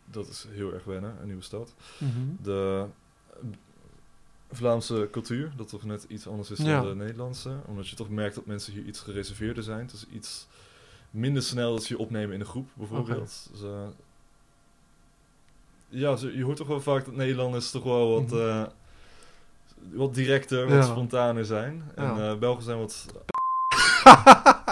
dat 0.04 0.28
is 0.28 0.47
heel 0.50 0.73
erg 0.73 0.85
wennen, 0.85 1.16
een 1.21 1.26
nieuwe 1.26 1.42
stad. 1.42 1.75
Mhm. 1.99 2.11
de 2.42 2.85
Vlaamse 4.50 5.09
cultuur, 5.11 5.52
dat 5.57 5.68
toch 5.68 5.85
net 5.85 6.04
iets 6.09 6.26
anders 6.26 6.50
is 6.50 6.59
Ja. 6.59 6.80
dan 6.80 6.88
de 6.88 7.04
Nederlandse. 7.04 7.57
Omdat 7.66 7.88
je 7.88 7.97
toch 7.97 8.09
merkt 8.11 8.35
dat 8.35 8.47
mensen 8.47 8.73
hier 8.73 8.85
iets 8.85 9.00
gereserveerder 9.00 9.62
zijn. 9.62 9.90
Is 9.95 10.07
iets 10.12 10.47
minder 11.11 11.42
snel 11.42 11.73
dat 11.73 11.83
ze 11.85 11.92
je 11.95 11.99
opnemen 12.00 12.35
in 12.35 12.40
een 12.40 12.47
groep, 12.47 12.68
bijvoorbeeld. 12.75 13.49
Dus, 13.52 13.62
eh, 13.62 13.87
ja, 15.88 16.16
je 16.35 16.42
hoort 16.45 16.57
toch 16.57 16.66
wel 16.66 16.80
vaak 16.80 17.04
dat 17.04 17.14
Nederlanders 17.16 17.71
toch 17.71 17.83
wel 17.85 18.11
wat, 18.12 18.30
Mhm. 18.30 18.66
Wat 19.92 20.14
directer, 20.14 20.68
wat 20.68 20.85
spontaner 20.85 21.44
zijn. 21.44 21.90
En 21.94 22.28
eh, 22.30 22.38
Belgen 22.38 22.62
zijn 22.62 22.78
wat... 22.78 23.06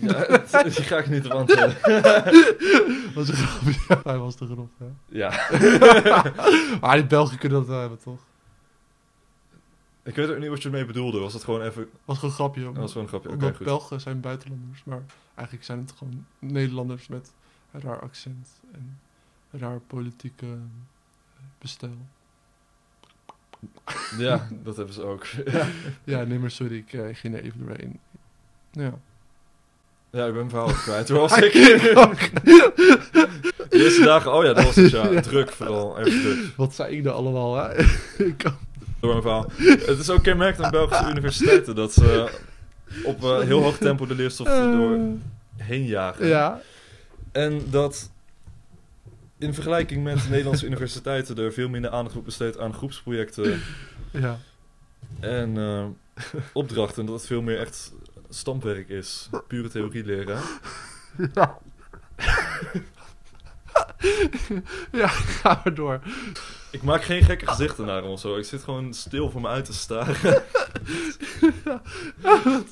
ja, 0.00 0.14
het- 0.14 0.50
die 0.74 0.84
ga 0.84 0.98
ik 0.98 1.08
niet 1.08 1.26
op 1.26 1.32
antwoorden. 1.32 1.76
was 3.14 3.28
een 3.28 3.34
grapje. 3.34 3.74
Ja, 3.88 4.00
hij 4.04 4.18
was 4.18 4.36
de 4.36 4.46
grap, 4.46 4.70
ja. 4.78 4.86
ja. 5.08 6.32
maar 6.80 6.96
die 6.96 7.06
Belgen 7.06 7.38
kunnen 7.38 7.58
dat 7.58 7.68
wel 7.68 7.80
hebben, 7.80 7.98
toch? 7.98 8.20
Ik 10.02 10.14
weet 10.14 10.30
ook 10.30 10.38
niet 10.38 10.48
wat 10.48 10.62
je 10.62 10.68
ermee 10.68 10.84
bedoelde. 10.84 11.18
Was 11.18 11.32
het 11.32 11.44
gewoon 11.44 11.62
even... 11.62 11.88
was 12.04 12.16
gewoon 12.18 12.30
een 12.30 12.36
grapje. 12.36 12.62
Dat 12.62 12.76
was 12.76 12.92
gewoon 12.92 13.02
een 13.12 13.20
grapje. 13.20 13.46
Oké. 13.48 13.64
Belgen 13.64 14.00
zijn 14.00 14.20
buitenlanders, 14.20 14.84
maar 14.84 15.02
eigenlijk 15.34 15.66
zijn 15.66 15.78
het 15.78 15.92
gewoon 15.98 16.26
Nederlanders 16.38 17.08
met 17.08 17.32
een 17.72 17.80
raar 17.80 18.00
accent 18.00 18.48
en 18.72 18.98
een 19.50 19.60
raar 19.60 19.80
politieke 19.80 20.46
bestel. 21.58 21.96
Ja, 24.18 24.48
dat 24.64 24.76
hebben 24.76 24.94
ze 24.94 25.02
ook. 25.02 25.26
Ja, 26.04 26.24
nee, 26.24 26.38
maar 26.38 26.50
sorry, 26.50 26.76
ik 26.76 26.92
eh, 26.92 27.00
ging 27.12 27.34
er 27.34 27.42
even 27.42 27.66
doorheen. 27.66 27.98
Ja. 28.72 28.92
Ja, 30.10 30.26
ik 30.26 30.32
ben 30.32 30.34
mijn 30.34 30.50
verhaal 30.50 30.68
kwijt. 30.72 31.06
Toen 31.06 31.18
was 31.18 31.36
ik... 31.42 31.52
De 33.68 33.84
eerste 33.84 34.02
dagen, 34.04 34.32
oh 34.34 34.44
ja, 34.44 34.52
dat 34.52 34.64
was 34.64 34.76
het 34.76 34.90
ja. 34.90 35.06
Ja. 35.10 35.20
Druk 35.20 35.50
vooral, 35.52 35.94
druk. 35.94 36.38
Wat 36.56 36.74
zei 36.74 36.96
ik 36.96 37.02
nou 37.02 37.16
allemaal, 37.16 37.54
hè? 37.56 37.78
Ik 38.24 38.34
kan- 38.36 38.56
Door 39.00 39.10
mijn 39.10 39.22
verhaal. 39.22 39.46
Het 39.86 39.98
is 39.98 40.10
ook 40.10 40.22
kenmerkend 40.22 40.64
aan 40.64 40.70
Belgische 40.70 41.10
universiteiten 41.10 41.74
dat 41.74 41.92
ze 41.92 42.30
op 43.04 43.22
eh, 43.24 43.40
heel 43.40 43.62
hoog 43.62 43.76
tempo 43.78 44.06
de 44.06 44.14
leerstof 44.14 44.46
door 44.48 44.98
heen 45.56 45.84
jagen. 45.84 46.22
Eh, 46.22 46.28
ja, 46.28 46.60
En 47.32 47.62
dat 47.70 48.10
in 49.38 49.54
vergelijking 49.54 50.04
met 50.04 50.28
Nederlandse 50.30 50.66
universiteiten 50.66 51.38
er 51.38 51.52
veel 51.52 51.68
minder 51.68 51.90
aandacht 51.90 52.12
wordt 52.12 52.28
besteed 52.28 52.58
aan 52.58 52.74
groepsprojecten 52.74 53.60
ja. 54.10 54.38
en 55.20 55.56
eh, 55.56 55.86
opdrachten. 56.52 57.06
Dat 57.06 57.14
het 57.14 57.26
veel 57.26 57.42
meer 57.42 57.58
echt 57.58 57.92
stampwerk 58.28 58.88
is. 58.88 59.28
Pure 59.46 59.68
theorie 59.68 60.04
leren. 60.04 60.40
Ja. 61.34 61.58
ja, 64.92 65.08
ga 65.08 65.60
maar 65.64 65.74
door. 65.74 66.00
Ik 66.70 66.82
maak 66.82 67.02
geen 67.02 67.22
gekke 67.22 67.46
gezichten 67.46 67.86
naar 67.86 68.02
hem 68.02 68.10
of 68.10 68.20
zo. 68.20 68.36
Ik 68.36 68.44
zit 68.44 68.62
gewoon 68.62 68.94
stil 68.94 69.30
voor 69.30 69.40
me 69.40 69.48
uit 69.48 69.64
te 69.64 69.72
staren. 69.72 70.16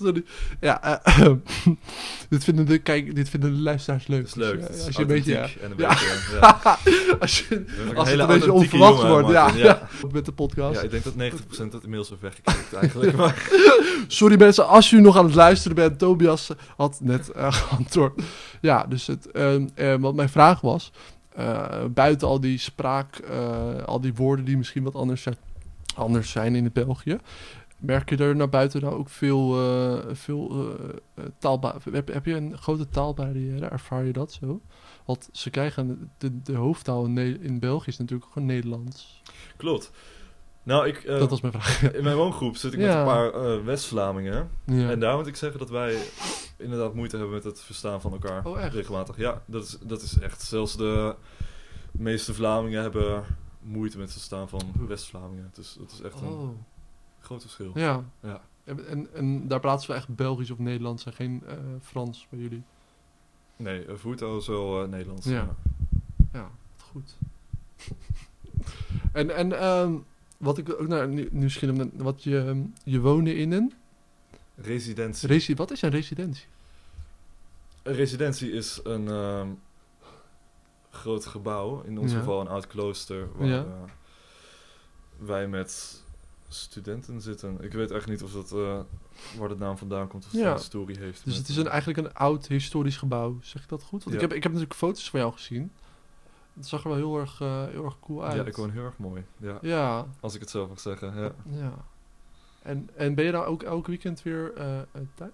Sorry. 0.02 0.24
Ja, 0.60 1.02
eh, 1.02 1.32
dit, 2.28 2.44
vinden 2.44 2.66
de, 2.66 2.78
kijk, 2.78 3.14
dit 3.14 3.28
vinden 3.28 3.54
de 3.54 3.60
luisteraars 3.60 4.06
leuk. 4.06 4.20
Dat 4.20 4.28
is 4.28 4.34
leuk. 4.34 4.66
Dus, 4.66 4.76
is 4.76 4.86
als 4.86 4.96
je 4.96 5.02
een 5.02 5.08
beetje, 5.08 5.32
ja, 5.32 5.38
authentiek 5.38 5.62
en 5.62 5.70
een 5.70 5.78
Ja. 5.78 5.88
beetje... 5.88 6.38
Ja. 6.40 6.78
als, 7.20 7.38
je, 7.48 7.64
als 7.94 8.10
het 8.10 8.18
een 8.20 8.26
beetje 8.26 8.52
onverwacht 8.52 9.02
wordt, 9.02 9.28
ja, 9.28 9.50
ja. 9.54 9.88
met 10.12 10.24
de 10.24 10.32
podcast. 10.32 10.74
Ja, 10.74 10.82
ik 10.82 10.90
denk 10.90 11.04
dat 11.04 11.14
90% 11.14 11.70
dat 11.70 11.82
inmiddels 11.82 12.08
heeft 12.08 12.20
weggeklikt 12.20 12.72
eigenlijk. 12.72 13.16
Maar 13.16 13.48
Sorry 14.06 14.38
mensen, 14.38 14.66
als 14.66 14.92
u 14.92 15.00
nog 15.00 15.16
aan 15.16 15.24
het 15.24 15.34
luisteren 15.34 15.76
bent, 15.76 15.98
Tobias 15.98 16.50
had 16.76 16.98
net 17.00 17.30
eh, 17.30 17.52
geantwoord. 17.52 18.22
Ja, 18.60 18.84
dus 18.88 19.06
het, 19.06 19.30
ehm, 19.30 19.66
eh, 19.74 19.94
wat 19.94 20.14
mijn 20.14 20.28
vraag 20.28 20.60
was, 20.60 20.92
eh, 21.36 21.84
buiten 21.84 22.28
al 22.28 22.40
die 22.40 22.58
spraak, 22.58 23.16
eh, 23.16 23.82
al 23.82 24.00
die 24.00 24.14
woorden 24.14 24.44
die 24.44 24.56
misschien 24.56 24.82
wat 24.82 24.94
anders 24.94 25.22
zijn, 25.22 25.36
anders 25.94 26.30
zijn 26.30 26.54
in 26.54 26.64
het 26.64 26.72
België, 26.72 27.18
merk 27.78 28.10
je 28.10 28.16
er 28.16 28.36
naar 28.36 28.48
buiten 28.48 28.82
nou 28.82 28.94
ook 28.94 29.08
veel, 29.08 29.58
eh 29.60 30.14
veel 30.14 30.74
heb, 31.90 32.12
heb 32.12 32.26
je 32.26 32.34
een 32.34 32.58
grote 32.58 32.88
taalbarrière? 32.88 33.66
Ervaar 33.66 34.04
je 34.04 34.12
dat 34.12 34.32
zo? 34.32 34.60
Want 35.04 35.28
ze 35.32 35.50
krijgen, 35.50 36.10
de, 36.18 36.42
de 36.42 36.54
hoofdtaal 36.54 37.04
in, 37.06 37.58
België 37.60 37.88
is 37.88 37.98
natuurlijk 37.98 38.32
gewoon 38.32 38.48
Nederlands. 38.48 39.22
klopt. 39.56 39.90
Nou, 40.62 40.86
ik, 40.86 41.06
dat 41.06 41.30
was 41.30 41.40
mijn 41.40 41.52
vraag. 41.52 41.92
in 41.92 42.04
mijn 42.04 42.16
woongroep 42.16 42.56
zit 42.56 42.72
ik 42.72 42.78
met 42.78 42.88
een 42.88 43.04
paar 43.04 43.64
West-Vlamingen. 43.64 44.50
ja. 44.64 44.90
En 44.90 45.00
daar 45.00 45.16
moet 45.16 45.26
ik 45.26 45.36
zeggen 45.36 45.58
dat 45.58 45.70
wij 45.70 45.98
inderdaad 46.66 46.94
moeite 46.94 47.16
hebben 47.16 47.34
met 47.34 47.44
het 47.44 47.60
verstaan 47.60 48.00
van 48.00 48.12
elkaar. 48.12 48.44
Oh, 48.46 48.60
echt? 48.60 48.74
Regelmatig. 48.74 49.16
Ja, 49.16 49.42
dat 49.46 49.64
is, 49.64 49.78
dat 49.82 50.02
is 50.02 50.18
echt. 50.18 50.42
Zelfs 50.42 50.76
de 50.76 51.14
meeste 51.92 52.34
Vlamingen 52.34 52.82
hebben 52.82 53.24
moeite 53.62 53.96
met 53.96 54.06
het 54.06 54.16
verstaan 54.16 54.48
van 54.48 54.60
West-Vlamingen. 54.88 55.50
Dus 55.54 55.76
dat 55.78 55.92
is 55.92 56.00
echt 56.00 56.20
een 56.20 56.26
Oh. 56.28 56.48
groot 57.20 57.40
verschil. 57.42 57.70
Ja. 57.74 58.04
Ja. 58.22 58.40
En, 58.64 59.06
en, 59.14 59.48
daar 59.48 59.60
praten 59.60 59.90
we 59.90 59.96
echt 59.96 60.14
Belgisch 60.16 60.50
of 60.50 60.58
Nederlands 60.58 61.06
en 61.06 61.12
geen 61.12 61.42
eh, 61.46 61.54
Frans 61.82 62.26
bij 62.30 62.38
jullie. 62.38 62.62
Nee, 63.56 63.86
uh, 63.86 63.94
voertaal 63.94 64.36
is 64.38 64.46
wel 64.46 64.82
eh, 64.82 64.88
Nederlands. 64.88 65.26
Ja. 65.26 65.32
Ja. 65.32 65.56
Ja, 66.32 66.50
goed. 66.92 67.16
en 69.12 69.36
en 69.36 69.58
ehm, 69.60 69.92
wat 70.36 70.58
ik 70.58 70.70
ook 70.80 70.88
naar 70.88 71.08
nu- 71.08 71.28
nieuwsgierig 71.32 71.76
ben, 71.76 71.92
wat 71.96 72.22
je, 72.22 72.38
ehm, 72.38 72.60
je 72.84 73.00
wonen 73.00 73.36
in 73.36 73.52
een 73.52 73.72
Residentie. 74.56 75.28
resi 75.28 75.54
Wat 75.54 75.70
is 75.70 75.82
een 75.82 75.90
residentie? 75.90 76.46
Een 77.86 77.94
residentie 77.94 78.52
is 78.52 78.80
een 78.84 79.08
ehm, 79.08 79.48
groot 80.90 81.26
gebouw. 81.26 81.80
In 81.82 81.98
ons 81.98 82.12
Ja. 82.12 82.18
geval 82.18 82.40
een 82.40 82.48
oud 82.48 82.66
klooster. 82.66 83.28
Waar 83.36 83.46
Ja. 83.48 83.58
eh, 83.58 83.66
wij 85.18 85.48
met 85.48 86.02
studenten 86.48 87.20
zitten. 87.20 87.58
Ik 87.60 87.72
weet 87.72 87.90
echt 87.90 88.06
niet 88.08 88.22
of 88.22 88.32
dat, 88.32 88.52
eh, 88.52 88.80
waar 89.38 89.48
de 89.48 89.56
naam 89.56 89.78
vandaan 89.78 90.08
komt. 90.08 90.24
Of 90.24 90.32
het 90.32 90.40
Ja. 90.40 90.52
een 90.52 90.58
story 90.58 90.96
heeft. 90.98 91.24
Dus 91.24 91.36
het 91.36 91.48
is 91.48 91.56
een, 91.56 91.68
eigenlijk 91.68 91.98
een 91.98 92.14
oud 92.14 92.46
historisch 92.46 92.96
gebouw. 92.96 93.38
Zeg 93.42 93.62
ik 93.62 93.68
dat 93.68 93.82
goed? 93.82 94.02
Want 94.04 94.14
ik, 94.14 94.20
heb, 94.20 94.32
ik 94.32 94.42
heb 94.42 94.52
natuurlijk 94.52 94.78
foto's 94.78 95.10
van 95.10 95.20
jou 95.20 95.32
gezien. 95.32 95.72
Het 96.54 96.66
zag 96.66 96.82
er 96.82 96.88
wel 96.88 96.96
heel 96.98 97.18
erg, 97.18 97.40
eh, 97.40 97.64
heel 97.66 97.84
erg 97.84 97.98
cool 98.00 98.24
uit. 98.24 98.34
Ja, 98.34 98.44
ik 98.44 98.56
woon 98.56 98.70
heel 98.70 98.84
erg 98.84 98.98
mooi. 98.98 99.24
Ja, 99.36 99.58
Ja, 99.62 100.06
als 100.20 100.34
ik 100.34 100.40
het 100.40 100.50
zelf 100.50 100.68
mag 100.68 100.80
zeggen. 100.80 101.14
Ja. 101.20 101.32
Ja. 101.50 101.72
En, 102.62 102.90
en 102.94 103.14
ben 103.14 103.24
je 103.24 103.30
dan 103.32 103.44
ook 103.44 103.62
elk 103.62 103.86
weekend 103.86 104.22
weer 104.22 104.52
thuis? 105.14 105.32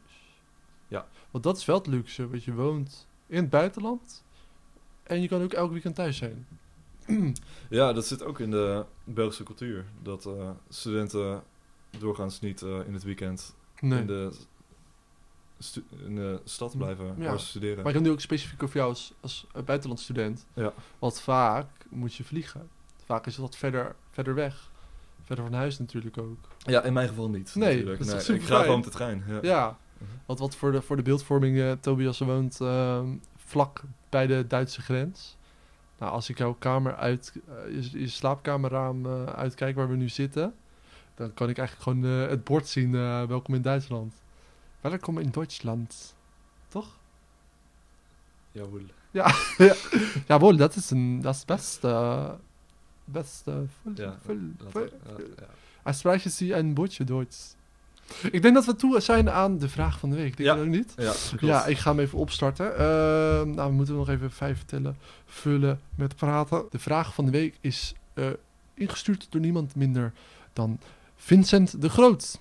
Ja. 0.92 1.06
Want 1.30 1.44
dat 1.44 1.56
is 1.56 1.64
wel 1.64 1.76
het 1.76 1.86
luxe, 1.86 2.28
want 2.28 2.44
je 2.44 2.52
woont 2.54 3.06
in 3.26 3.36
het 3.36 3.50
buitenland 3.50 4.22
en 5.02 5.20
je 5.22 5.28
kan 5.28 5.42
ook 5.42 5.52
elk 5.52 5.70
weekend 5.72 5.94
thuis 5.94 6.16
zijn. 6.16 6.46
ja, 7.68 7.92
dat 7.92 8.06
zit 8.06 8.22
ook 8.24 8.40
in 8.40 8.50
de 8.50 8.84
Belgische 9.04 9.42
cultuur. 9.44 9.84
Dat 10.02 10.26
eh, 10.26 10.50
studenten 10.68 11.42
doorgaans 11.98 12.40
niet 12.40 12.62
eh, 12.62 12.86
in 12.86 12.92
het 12.94 13.02
weekend 13.02 13.54
Nee. 13.80 14.00
in, 14.00 14.06
de 14.06 14.30
stu- 15.58 15.84
in 16.06 16.14
de 16.16 16.40
stad 16.44 16.76
blijven 16.76 17.14
Ja. 17.18 17.28
waar 17.28 17.40
ze 17.40 17.46
studeren. 17.46 17.76
Maar 17.76 17.86
ik 17.86 17.94
heb 17.94 18.02
nu 18.02 18.10
ook 18.10 18.20
specifiek 18.20 18.62
over 18.62 18.76
jou 18.76 18.88
als, 18.88 19.12
als 19.20 19.46
eh, 19.54 19.62
buitenlandstudent. 19.62 20.46
Ja. 20.54 20.72
Want 20.98 21.20
vaak 21.20 21.66
moet 21.88 22.14
je 22.14 22.24
vliegen. 22.24 22.68
Vaak 23.04 23.26
is 23.26 23.32
het 23.32 23.42
wat 23.42 23.56
verder, 23.56 23.94
verder 24.10 24.34
weg. 24.34 24.70
Verder 25.24 25.44
van 25.44 25.54
huis 25.54 25.78
natuurlijk 25.78 26.18
ook. 26.18 26.38
Ja, 26.58 26.82
in 26.82 26.92
mijn 26.92 27.08
geval 27.08 27.28
niet. 27.30 27.54
Nee, 27.54 27.68
natuurlijk. 27.74 28.06
dat 28.06 28.20
is 28.20 28.26
nee, 28.28 28.36
ik 28.38 28.42
ga 28.44 28.60
gewoon 28.60 28.76
met 28.76 28.84
de 28.84 28.90
trein. 28.90 29.24
Ja. 29.28 29.38
Ja. 29.42 29.78
Want 30.26 30.38
wat 30.38 30.56
voor 30.56 30.72
de, 30.72 30.82
voor 30.82 30.96
de 30.96 31.02
beeldvorming, 31.02 31.58
eh, 31.58 31.72
Tobias 31.72 32.18
woont 32.18 32.60
ehm, 32.60 33.08
vlak 33.36 33.82
bij 34.08 34.26
de 34.26 34.46
Duitse 34.46 34.82
grens. 34.82 35.36
Nou, 35.98 36.12
als 36.12 36.28
ik 36.28 36.38
jouw 36.38 36.54
kamer 36.58 36.96
uit, 36.96 37.32
eh, 37.48 37.82
je, 37.82 38.00
je 38.00 38.08
slaapkamerraam 38.08 39.06
eh, 39.06 39.24
uitkijk 39.24 39.76
waar 39.76 39.88
we 39.88 39.96
nu 39.96 40.08
zitten, 40.08 40.54
dan 41.14 41.34
kan 41.34 41.48
ik 41.48 41.58
eigenlijk 41.58 41.88
gewoon 41.88 42.02
het 42.28 42.44
bord 42.44 42.68
zien, 42.68 42.90
welkom 43.26 43.54
in 43.54 43.62
Duitsland. 43.62 44.14
Welkom 44.80 45.18
in 45.18 45.30
Duitsland. 45.30 46.14
Toch? 46.68 46.98
Jawohl. 48.52 48.84
Jawohl, 50.28 50.56
dat 50.56 50.74
is 50.76 50.90
een, 50.90 51.20
dat 51.20 51.34
is 51.34 51.44
best, 51.44 51.84
eh, 51.84 52.30
best, 53.04 53.42
voll, 53.42 53.66
Ja, 53.94 54.18
voll- 54.24 54.52
voll- 54.68 54.90
ja, 55.06 55.24
ja. 55.38 55.46
Als 55.82 55.98
sprechen 55.98 56.30
Sie 56.30 56.54
een 56.54 56.74
bordje 56.74 57.04
Duits? 57.04 57.54
Ik 58.32 58.42
denk 58.42 58.54
dat 58.54 58.64
we 58.64 58.76
toe 58.76 59.00
zijn 59.00 59.30
aan 59.30 59.58
de 59.58 59.68
vraag 59.68 59.98
van 59.98 60.10
de 60.10 60.16
week. 60.16 60.36
Denk 60.36 60.48
Ja. 60.48 60.54
je 60.54 60.60
ook 60.60 60.66
niet? 60.66 60.92
Ja, 60.96 61.12
klopt. 61.28 61.40
Ja, 61.40 61.66
ik 61.66 61.78
ga 61.78 61.90
hem 61.90 62.00
even 62.00 62.18
opstarten. 62.18 62.76
Ehm, 62.78 63.50
nou, 63.50 63.68
we 63.70 63.74
moeten 63.74 63.94
nog 63.94 64.08
even 64.08 64.30
vijf 64.30 64.64
tellen, 64.64 64.96
vullen 65.26 65.80
met 65.94 66.16
praten. 66.16 66.64
De 66.70 66.78
vraag 66.78 67.14
van 67.14 67.24
de 67.24 67.30
week 67.30 67.54
is 67.60 67.94
eh, 68.14 68.26
ingestuurd 68.74 69.26
door 69.30 69.40
niemand 69.40 69.74
minder 69.74 70.12
dan 70.52 70.78
Vincent 71.16 71.80
de 71.82 71.88
Groot. 71.88 72.40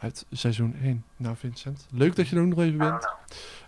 Uit 0.00 0.26
seizoen 0.32 0.74
1. 0.82 1.04
Nou, 1.16 1.36
Vincent, 1.38 1.86
leuk 1.90 2.16
dat 2.16 2.28
je 2.28 2.36
er 2.36 2.42
ook 2.42 2.48
nog 2.48 2.58
even 2.60 2.78
bent. 2.78 3.08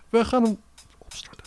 We 0.09 0.25
gaan 0.25 0.43
hem 0.43 0.57
opstarten. 0.97 1.45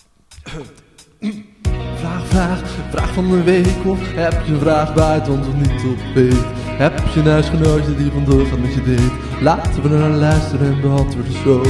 Vraag, 1.96 2.26
vraag, 2.26 2.68
vraag 2.90 3.12
van 3.14 3.30
de 3.30 3.42
week. 3.42 3.84
Of 3.84 4.12
heb 4.14 4.44
je 4.46 4.52
een 4.52 4.60
vraag 4.60 4.94
waar 4.94 5.14
het 5.14 5.28
ons 5.28 5.46
niet 5.46 5.84
op 5.84 6.14
weet? 6.14 6.63
Heb 6.76 6.98
je 7.14 7.20
een 7.20 7.26
huisgenootje 7.26 7.94
die 7.94 8.10
vandoor 8.10 8.46
gaat 8.46 8.58
met 8.58 8.74
je 8.74 8.82
date? 8.82 9.42
Laten 9.44 9.82
we 9.82 9.88
naar 9.88 10.10
luisteren 10.10 10.74
en 10.74 10.80
beantwoorden 10.80 11.32
zo. 11.32 11.62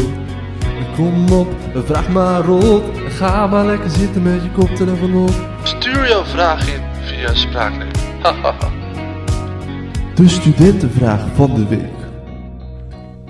Kom 0.94 1.32
op, 1.32 1.48
vraag 1.74 2.08
maar 2.08 2.48
op. 2.48 2.84
Ga 3.08 3.46
maar 3.46 3.64
lekker 3.66 3.90
zitten 3.90 4.22
met 4.22 4.42
je 4.42 4.50
koptelefoon 4.50 5.14
op. 5.22 5.48
Stuur 5.62 6.08
jouw 6.08 6.24
vraag 6.24 6.74
in 6.74 6.82
via 7.02 7.28
een 7.28 7.36
spraakleer. 7.36 7.92
De 10.14 10.28
studentenvraag 10.28 11.34
van 11.34 11.54
de 11.54 11.66
week. 11.68 11.92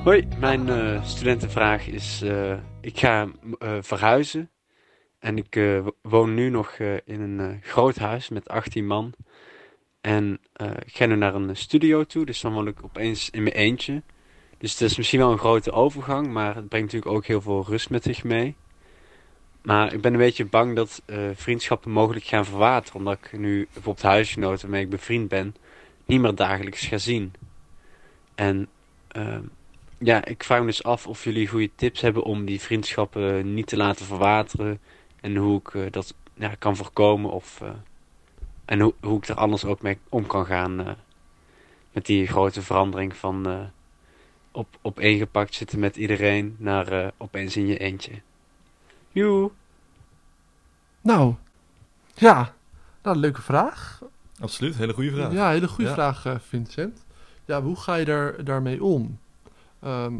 Hoi, 0.05 0.29
mijn 0.39 0.69
eh, 0.69 1.05
studentenvraag 1.05 1.87
is: 1.89 2.23
eh, 2.25 2.53
ik 2.81 2.99
ga 2.99 3.27
eh, 3.59 3.69
verhuizen 3.81 4.51
en 5.19 5.37
ik 5.39 5.57
eh, 5.57 5.79
wo- 5.83 5.97
woon 6.03 6.35
nu 6.35 6.51
nog 6.51 6.71
eh, 6.71 6.87
in 7.05 7.21
een 7.21 7.59
groot 7.63 7.97
huis 7.99 8.29
met 8.29 8.49
18 8.49 8.87
man. 8.87 9.13
En 10.05 10.39
eh, 10.53 10.71
ik 10.71 10.97
ga 10.97 11.07
nu 11.07 11.17
naar 11.17 11.35
een 11.35 11.57
studio 11.57 12.05
toe, 12.05 12.27
dus 12.27 12.41
dan 12.41 12.53
woon 12.53 12.67
ik 12.67 12.85
opeens 12.85 13.31
in 13.31 13.43
mijn 13.43 13.55
eentje. 13.55 14.03
Dus 14.59 14.73
het 14.73 14.81
is 14.81 14.97
misschien 14.97 15.19
wel 15.19 15.33
een 15.33 15.39
grote 15.39 15.73
overgang, 15.73 16.33
maar 16.33 16.55
het 16.55 16.69
brengt 16.69 16.93
natuurlijk 16.93 17.17
ook 17.17 17.27
heel 17.27 17.41
veel 17.41 17.65
rust 17.69 17.91
met 17.91 18.03
zich 18.03 18.25
mee. 18.25 18.55
Maar 19.63 19.93
ik 19.93 20.01
ben 20.01 20.13
een 20.13 20.19
beetje 20.19 20.45
bang 20.45 20.77
dat 20.77 21.03
eh, 21.07 21.19
vriendschappen 21.35 21.91
mogelijk 21.91 22.25
gaan 22.25 22.45
verwateren, 22.45 22.99
omdat 22.99 23.19
ik 23.23 23.39
nu 23.39 23.69
bijvoorbeeld 23.73 24.03
huisgenoten 24.03 24.61
waarmee 24.61 24.83
ik 24.83 24.91
bevriend 24.91 25.29
ben, 25.29 25.55
niet 26.05 26.21
meer 26.21 26.35
dagelijks 26.35 26.87
ga 26.87 26.99
zien. 26.99 27.33
En 28.35 28.69
ehm, 29.09 29.43
ja, 29.99 30.25
ik 30.25 30.45
vraag 30.45 30.61
me 30.61 30.67
dus 30.67 30.83
af 30.83 31.07
of 31.07 31.25
jullie 31.25 31.49
goede 31.49 31.71
tips 31.75 32.01
hebben 32.01 32.23
om 32.23 32.45
die 32.45 32.61
vriendschappen 32.61 33.55
niet 33.55 33.67
te 33.67 33.77
laten 33.77 34.07
verwateren. 34.07 34.81
En 35.21 35.37
hoe 35.37 35.59
ik 35.59 35.75
eh, 35.75 35.83
dat 35.91 36.15
kan 36.59 36.77
voorkomen. 36.77 37.31
Of, 37.31 37.61
en 38.65 38.81
hoe, 38.81 38.95
hoe 39.01 39.17
ik 39.17 39.29
er 39.29 39.35
anders 39.35 39.65
ook 39.65 39.83
mee 39.83 39.99
om 40.09 40.27
kan 40.27 40.47
gaan. 40.47 40.87
eh, 40.87 40.93
met 41.93 42.07
die 42.07 42.27
grote 42.27 42.63
verandering 42.63 43.17
van 43.17 43.47
eh, 43.49 43.61
op, 44.53 44.79
opeengepakt 44.83 45.55
zitten 45.55 45.79
met 45.79 45.97
iedereen 45.97 46.57
naar 46.59 46.93
eh, 46.93 47.09
opeens 47.17 47.57
in 47.57 47.67
je 47.67 47.79
eentje. 47.79 48.13
Joe. 49.13 49.51
Nou, 51.01 51.35
ja. 52.15 52.55
Nou, 53.03 53.17
leuke 53.17 53.43
vraag. 53.43 54.03
Absoluut, 54.41 54.77
hele 54.77 54.93
goede 54.93 55.11
vraag. 55.11 55.33
Ja, 55.33 55.51
hele 55.51 55.69
goede 55.69 55.91
Ja. 55.91 55.95
vraag, 55.95 56.43
Vincent. 56.49 57.05
Ja, 57.45 57.63
hoe 57.63 57.77
ga 57.77 57.95
je 57.95 58.05
daar, 58.05 58.45
daarmee 58.45 58.85
om? 58.85 59.19
Ehm, 59.81 60.15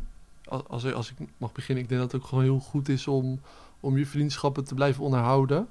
als, 0.45 0.63
als, 0.69 0.93
als 0.93 1.11
ik 1.11 1.17
mag 1.37 1.53
beginnen, 1.53 1.83
ik 1.85 1.89
denk 1.91 2.01
dat 2.01 2.13
het 2.13 2.21
ook 2.23 2.29
gewoon 2.29 2.45
heel 2.45 2.59
goed 2.59 2.89
is 2.89 3.07
om, 3.09 3.41
om 3.81 3.99
je 3.99 4.07
vriendschappen 4.07 4.65
te 4.65 4.75
blijven 4.75 5.05
onderhouden. 5.05 5.69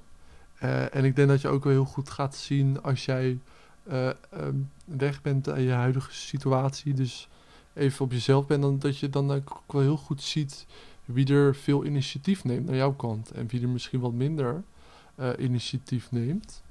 Eh, 0.63 0.96
en 0.96 1.05
ik 1.05 1.15
denk 1.15 1.27
dat 1.27 1.41
je 1.41 1.48
ook 1.48 1.63
wel 1.63 1.74
heel 1.74 1.86
goed 1.86 2.10
gaat 2.10 2.36
zien 2.36 2.82
als 2.82 3.05
jij 3.05 3.39
eh, 3.84 4.08
ehm, 4.08 4.55
weg 4.86 5.22
bent 5.22 5.50
uit 5.50 5.63
je 5.63 5.72
huidige 5.72 6.13
situatie. 6.13 6.93
Dus 6.93 7.29
even 7.74 8.05
op 8.05 8.12
jezelf 8.12 8.48
bent, 8.48 8.62
dan, 8.62 8.79
dat 8.79 8.98
je 8.98 9.10
dan 9.10 9.32
ook 9.32 9.63
wel 9.67 9.82
heel 9.82 9.98
goed 9.98 10.22
ziet 10.22 10.65
wie 11.05 11.34
er 11.34 11.55
veel 11.55 11.86
initiatief 11.86 12.43
neemt 12.43 12.65
naar 12.65 12.75
jouw 12.75 12.93
kant. 12.93 13.32
En 13.32 13.48
wie 13.48 13.62
er 13.62 13.70
misschien 13.70 14.00
wat 14.00 14.13
minder 14.13 14.63
eh, 15.15 15.29
initiatief 15.38 16.12
neemt. 16.12 16.63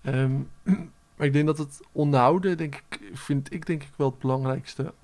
Ehm, 0.00 0.40
maar 1.16 1.26
ik 1.26 1.32
denk 1.32 1.46
dat 1.46 1.58
het 1.58 1.80
onderhouden, 1.92 2.56
denk 2.56 2.74
ik, 2.74 3.00
vind 3.12 3.52
ik 3.52 3.66
denk 3.66 3.82
ik 3.82 3.92
wel 3.96 4.10
het 4.10 4.18
belangrijkste. 4.18 4.94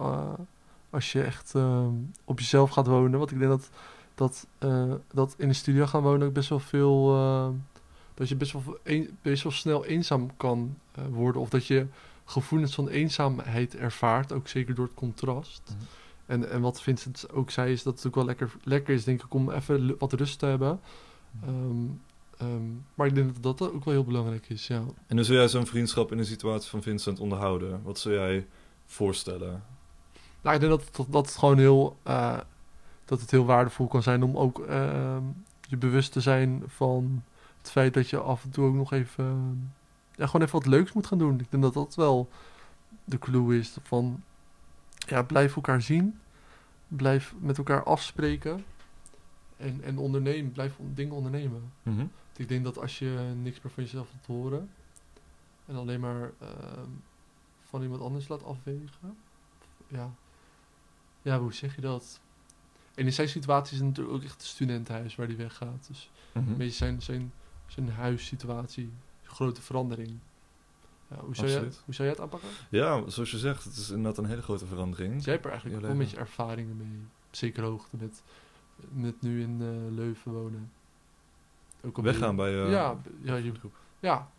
als 0.90 1.12
je 1.12 1.23
echt 1.23 1.54
ehm, 1.54 1.94
op 2.25 2.38
jezelf 2.38 2.71
gaat 2.71 2.87
wonen. 2.87 3.18
Want 3.18 3.30
ik 3.30 3.38
denk 3.38 3.50
dat, 3.50 3.71
dat, 4.14 4.47
dat 5.12 5.35
in 5.38 5.49
de 5.49 5.54
studio 5.54 5.87
gaan 5.87 6.02
wonen 6.02 6.26
ook 6.26 6.35
best 6.35 6.49
wel 6.49 6.59
veel. 6.59 7.12
Dat 8.14 8.28
je 8.28 8.37
best 8.37 8.52
wel, 8.52 8.78
een- 8.83 9.16
best 9.23 9.42
wel 9.42 9.52
snel 9.52 9.85
eenzaam 9.85 10.37
kan 10.37 10.76
eh, 10.92 11.04
worden. 11.11 11.40
Of 11.42 11.49
dat 11.49 11.66
je 11.66 11.87
gevoelens 12.25 12.75
van 12.75 12.88
eenzaamheid 12.88 13.76
ervaart. 13.76 14.33
Ook 14.33 14.49
zeker 14.49 14.75
door 14.75 14.85
het 14.85 14.94
contrast. 14.94 15.62
Mhm. 15.64 15.85
En, 16.26 16.50
en 16.50 16.61
wat 16.61 16.80
Vincent 16.83 17.33
ook 17.33 17.50
zei, 17.50 17.73
is 17.73 17.83
dat 17.83 17.97
het 17.97 18.06
ook 18.06 18.14
wel 18.14 18.25
lekker, 18.25 18.52
lekker 18.62 18.94
is, 18.94 19.04
denk 19.04 19.23
ik, 19.23 19.35
om 19.35 19.50
even 19.50 19.99
wat 19.99 20.12
rust 20.12 20.38
te 20.38 20.47
hebben. 20.47 20.80
Ehm, 21.42 21.85
ehm, 22.38 22.62
maar 22.94 23.06
ik 23.06 23.14
denk 23.14 23.42
dat 23.42 23.59
dat 23.59 23.73
ook 23.73 23.85
wel 23.85 23.94
heel 23.94 24.04
belangrijk 24.04 24.49
is, 24.49 24.66
ja. 24.66 24.83
En 25.06 25.16
hoe 25.16 25.25
zou 25.25 25.38
jij 25.38 25.49
zo'n 25.49 25.66
vriendschap 25.66 26.11
in 26.12 26.16
de 26.16 26.25
situatie 26.25 26.71
van 26.71 26.83
Vincent 26.83 27.21
onderhouden? 27.21 27.80
Wat 27.83 27.99
zou 27.99 28.14
jij 28.14 28.47
voorstellen? 28.87 29.62
Nou, 30.42 30.54
ik 30.54 30.61
denk 30.61 30.73
dat, 30.73 30.97
dat, 30.97 31.06
dat 31.11 31.26
het 31.26 31.37
gewoon 31.37 31.59
heel, 31.59 31.97
eh, 32.02 32.38
dat 33.04 33.21
het 33.21 33.30
heel 33.30 33.44
waardevol 33.44 33.87
kan 33.87 34.02
zijn 34.02 34.23
om 34.23 34.37
ook 34.37 34.59
ehm, 34.59 35.23
je 35.68 35.76
bewust 35.76 36.12
te 36.12 36.21
zijn 36.21 36.62
van 36.66 37.23
het 37.64 37.73
feit 37.73 37.94
dat 37.94 38.11
je 38.11 38.18
af 38.21 38.44
en 38.44 38.50
toe 38.50 38.66
ook 38.66 38.75
nog 38.75 38.92
even, 38.92 39.25
ehm, 39.25 39.56
ja, 40.21 40.26
gewoon 40.26 40.42
even 40.47 40.59
wat 40.59 40.66
leuks 40.66 40.92
moet 40.92 41.06
gaan 41.06 41.18
doen. 41.18 41.40
Ik 41.40 41.50
denk 41.50 41.62
dat 41.62 41.75
dat 41.75 41.94
wel 41.94 42.28
de 43.04 43.18
clue 43.18 43.59
is 43.59 43.76
van, 43.83 44.23
ja, 44.97 45.23
blijf 45.23 45.56
elkaar 45.56 45.83
zien, 45.83 46.18
blijf 46.88 47.35
met 47.38 47.59
elkaar 47.59 47.83
afspreken 47.85 48.64
en, 49.56 49.80
en 49.83 49.99
ondernemen, 49.99 50.52
blijf 50.52 50.76
dingen 50.94 51.14
ondernemen. 51.14 51.73
Mhm. 51.83 52.06
Ik 52.37 52.49
denk 52.49 52.64
dat 52.64 52.78
als 52.78 52.99
je 52.99 53.33
niks 53.42 53.61
meer 53.62 53.73
van 53.73 53.83
jezelf 53.83 54.09
laat 54.12 54.26
horen 54.26 54.71
en 55.66 55.76
alleen 55.76 56.00
maar 56.00 56.33
ehm, 56.40 56.88
van 57.62 57.83
iemand 57.83 58.00
anders 58.02 58.28
laat 58.28 58.44
afwegen, 58.44 59.16
ja. 59.88 60.11
ja, 61.23 61.38
hoe 61.38 61.52
zeg 61.52 61.75
je 61.75 61.80
dat? 61.80 62.21
En 62.94 63.04
in 63.04 63.12
zijn 63.12 63.28
situatie 63.28 63.73
is 63.73 63.78
het 63.78 63.88
natuurlijk 63.88 64.16
ook 64.16 64.22
echt 64.22 64.33
het 64.33 64.42
studentenhuis 64.44 65.14
waar 65.14 65.27
hij 65.27 65.37
weggaat. 65.37 65.87
Dus 65.88 66.11
Mhm. 66.33 66.48
een 66.50 66.57
beetje 66.57 66.77
zijn, 66.77 67.03
zijn, 67.03 67.33
zijn 67.74 67.90
huissituatie, 67.90 68.92
grote 69.22 69.62
verandering. 69.62 70.18
Ja, 71.08 71.16
hoe, 71.20 71.34
zou 71.34 71.48
jij, 71.48 71.60
hoe 71.60 71.94
zou 71.94 71.98
jij 71.98 72.08
het 72.08 72.20
aanpakken? 72.20 72.48
Ja, 72.70 73.08
zoals 73.10 73.30
je 73.30 73.38
zegt, 73.38 73.64
het 73.64 73.76
is 73.76 73.90
inderdaad 73.90 74.18
een 74.18 74.30
hele 74.30 74.42
grote 74.42 74.66
verandering. 74.66 75.14
Dus 75.14 75.24
jij 75.24 75.32
hebt 75.32 75.44
er 75.44 75.50
eigenlijk 75.52 75.82
wel 75.82 75.90
een 75.90 75.98
beetje 75.98 76.16
ervaringen 76.16 76.76
mee, 76.76 76.98
op 77.28 77.34
zekere 77.37 77.66
hoogte, 77.66 77.96
met, 77.96 78.22
met 78.92 79.22
nu 79.22 79.42
in 79.42 79.56
eh, 79.60 79.94
Leuven 79.96 80.32
wonen. 80.32 80.72
Ook 81.82 81.96
je- 81.96 82.02
Weggaan 82.02 82.37
bij 82.37 82.50
je 82.50 82.56
ja, 82.70 82.96
ja, 83.22 83.37
je, 83.37 83.52
ja, 84.00 84.30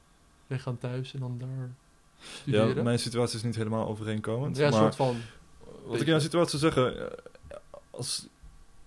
weggaan 0.47 0.77
thuis 0.77 1.13
en 1.13 1.19
dan 1.19 1.37
daar 1.37 1.49
Ja, 1.49 2.25
studeren. 2.25 2.83
mijn 2.83 2.99
situatie 2.99 3.37
is 3.37 3.43
niet 3.43 3.55
helemaal 3.55 3.87
overeenkomend. 3.87 4.57
Ja, 4.57 4.67
een 4.67 4.73
soort 4.73 4.95
van. 4.95 5.15
wat 5.85 6.01
ik 6.01 6.07
in 6.07 6.13
een 6.13 6.21
situatie 6.21 6.59
zou 6.59 6.73
zeggen, 6.73 7.11
eh, 7.11 7.57
als 7.89 8.27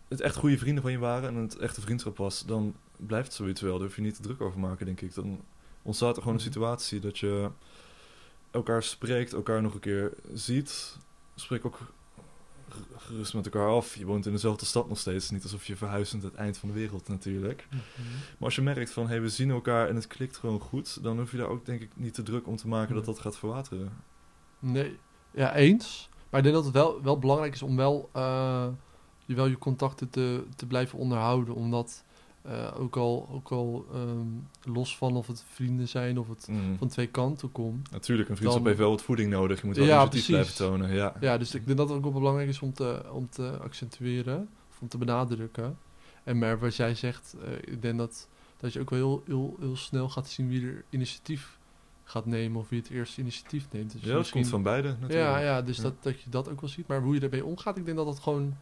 het 0.09 0.21
echt 0.21 0.37
goede 0.37 0.59
vrienden 0.59 0.83
van 0.83 0.93
je 0.93 0.99
waren 0.99 1.29
en 1.29 1.37
het 1.43 1.57
echt 1.57 1.77
een 1.77 1.83
vriendschap 1.83 2.17
was, 2.17 2.45
dan 2.47 2.75
blijft 3.07 3.27
het 3.27 3.37
zoiets 3.37 3.61
wel. 3.61 3.73
Daar 3.79 3.87
hoef 3.87 3.97
je 3.97 4.03
niet 4.03 4.15
te 4.15 4.23
druk 4.23 4.41
over 4.41 4.61
maken, 4.61 4.87
denk 4.87 5.01
ik. 5.01 5.15
Dan 5.15 5.41
ontstaat 5.83 6.17
er 6.17 6.23
gewoon 6.23 6.37
een 6.39 6.45
Mhm. 6.45 6.53
situatie 6.53 7.01
dat 7.01 7.19
je 7.19 7.51
elkaar 8.51 8.83
spreekt, 8.83 9.33
elkaar 9.33 9.63
nog 9.63 9.75
een 9.75 9.81
keer 9.81 10.13
ziet. 10.35 10.97
Spreek 11.35 11.65
ook 11.65 11.79
gerust 12.97 13.35
met 13.35 13.45
elkaar 13.45 13.69
af. 13.69 13.95
Je 13.97 14.07
woont 14.07 14.27
in 14.27 14.33
dezelfde 14.33 14.65
stad 14.67 14.89
nog 14.89 14.99
steeds. 14.99 15.31
Niet 15.31 15.43
alsof 15.43 15.67
je 15.67 15.77
verhuist 15.77 16.13
naar 16.13 16.23
het 16.23 16.35
eind 16.35 16.59
van 16.59 16.69
de 16.69 16.75
wereld 16.75 17.09
natuurlijk. 17.09 17.67
Mhm. 17.71 17.81
Maar 18.13 18.37
als 18.39 18.55
je 18.57 18.63
merkt 18.63 18.91
van, 18.91 19.03
hé, 19.03 19.09
hey, 19.09 19.21
we 19.21 19.29
zien 19.29 19.51
elkaar 19.51 19.89
en 19.89 19.95
het 19.95 20.07
klikt 20.07 20.37
gewoon 20.37 20.61
goed, 20.61 21.03
dan 21.03 21.19
hoef 21.19 21.31
je 21.31 21.37
daar 21.37 21.49
ook 21.49 21.67
denk 21.67 21.81
ik 21.81 21.91
niet 21.95 22.15
te 22.15 22.23
druk 22.23 22.47
om 22.47 22.57
te 22.57 22.69
maken 22.69 22.95
dat 22.95 23.05
Nee. 23.07 23.15
dat 23.15 23.23
gaat 23.25 23.39
verwateren. 23.39 23.93
Nee, 24.59 24.99
ja, 25.31 25.55
eens. 25.55 26.09
Maar 26.31 26.39
ik 26.41 26.45
denk 26.45 26.57
dat 26.57 26.65
het 26.65 26.75
wel, 26.75 27.03
wel 27.03 27.19
belangrijk 27.19 27.55
is 27.55 27.63
om 27.63 27.77
wel, 27.77 28.09
eh, 28.13 28.67
je, 29.27 29.35
wel 29.35 29.47
je 29.47 29.59
contacten 29.59 30.11
te, 30.11 30.45
te 30.57 30.67
blijven 30.67 30.99
onderhouden. 30.99 31.55
Omdat 31.55 32.05
eh, 32.43 32.75
ook 32.79 32.97
al, 32.97 33.29
ook 33.33 33.49
al 33.51 33.87
ehm, 33.93 34.73
los 34.75 34.97
van 34.97 35.17
of 35.17 35.27
het 35.27 35.45
vrienden 35.49 35.89
zijn 35.89 36.19
of 36.19 36.29
het 36.29 36.49
Mm. 36.51 36.79
van 36.79 36.89
twee 36.89 37.07
kanten 37.07 37.53
komt. 37.53 37.91
Natuurlijk, 37.91 38.29
een 38.29 38.37
vriendschap 38.37 38.63
Dan- 38.63 38.73
heeft 38.73 38.83
wel 38.85 38.91
wat 38.95 39.03
voeding 39.03 39.31
nodig. 39.31 39.61
Je 39.61 39.67
moet 39.67 39.77
wel 39.77 39.87
Ja, 39.87 39.97
initiatief 40.01 40.27
blijven 40.27 40.55
tonen. 40.55 40.91
Ja. 40.95 41.15
Ja, 41.21 41.39
dus 41.39 41.55
ik 41.55 41.67
denk 41.67 41.79
dat 41.79 41.89
het 41.89 41.97
ook 41.99 42.03
wel 42.05 42.13
belangrijk 42.13 42.49
is 42.49 42.61
om 42.63 42.73
te, 42.73 43.03
om 43.13 43.29
te 43.31 43.59
accentueren, 43.59 44.49
of 44.71 44.81
om 44.81 44.89
te 44.89 44.99
benadrukken. 44.99 45.79
En 46.25 46.39
maar 46.39 46.59
wat 46.59 46.77
jij 46.77 46.95
zegt, 46.95 47.35
eh, 47.45 47.53
ik 47.73 47.83
denk 47.83 47.99
dat, 47.99 48.29
dat 48.57 48.73
je 48.73 48.81
ook 48.81 48.91
wel 48.91 48.99
heel, 48.99 49.23
heel, 49.27 49.57
heel 49.61 49.77
snel 49.77 50.09
gaat 50.09 50.29
zien 50.29 50.49
wie 50.49 50.67
er 50.67 50.85
initiatief 50.91 51.59
gaat 52.05 52.27
nemen 52.27 52.61
of 52.61 52.69
wie 52.69 52.79
het 52.81 52.91
eerste 52.91 53.21
initiatief 53.21 53.67
neemt. 53.73 53.93
Dus 53.93 54.01
Ja, 54.01 54.09
dat 54.09 54.19
misschien- 54.19 54.41
komt 54.41 54.53
van 54.53 54.63
beide 54.63 54.89
natuurlijk. 54.89 55.13
Ja, 55.13 55.39
ja 55.39 55.63
dus 55.63 55.77
Ja. 55.77 55.83
Dat, 55.83 55.95
dat 56.03 56.21
je 56.21 56.31
dat 56.31 56.49
ook 56.51 56.61
wel 56.61 56.71
ziet. 56.71 56.87
Maar 56.87 57.01
hoe 57.03 57.15
je 57.15 57.21
ermee 57.21 57.45
omgaat, 57.45 57.77
ik 57.77 57.85
denk 57.85 57.97
dat 57.97 58.07
dat 58.07 58.19
gewoon 58.19 58.57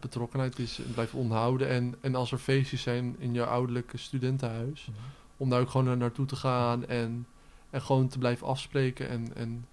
betrokkenheid 0.00 0.58
is 0.58 0.78
en 0.78 0.92
blijven 0.92 1.18
onderhouden. 1.18 1.68
En, 1.68 1.94
en 2.00 2.14
als 2.14 2.32
er 2.32 2.38
feestjes 2.38 2.82
zijn 2.82 3.16
in 3.18 3.34
je 3.34 3.44
ouderlijke 3.46 3.96
studentenhuis, 3.96 4.86
Mhm. 4.86 4.98
om 5.36 5.50
daar 5.50 5.60
ook 5.60 5.70
gewoon 5.70 5.86
naar 5.86 5.96
naartoe 5.96 6.26
te 6.26 6.36
gaan 6.36 6.86
en, 6.86 7.26
en 7.70 7.82
gewoon 7.82 8.08
te 8.08 8.18
blijven 8.18 8.46
afspreken. 8.46 9.08
En, 9.08 9.36
en 9.36 9.66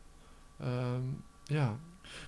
ehm, 0.60 1.02
ja, 1.44 1.78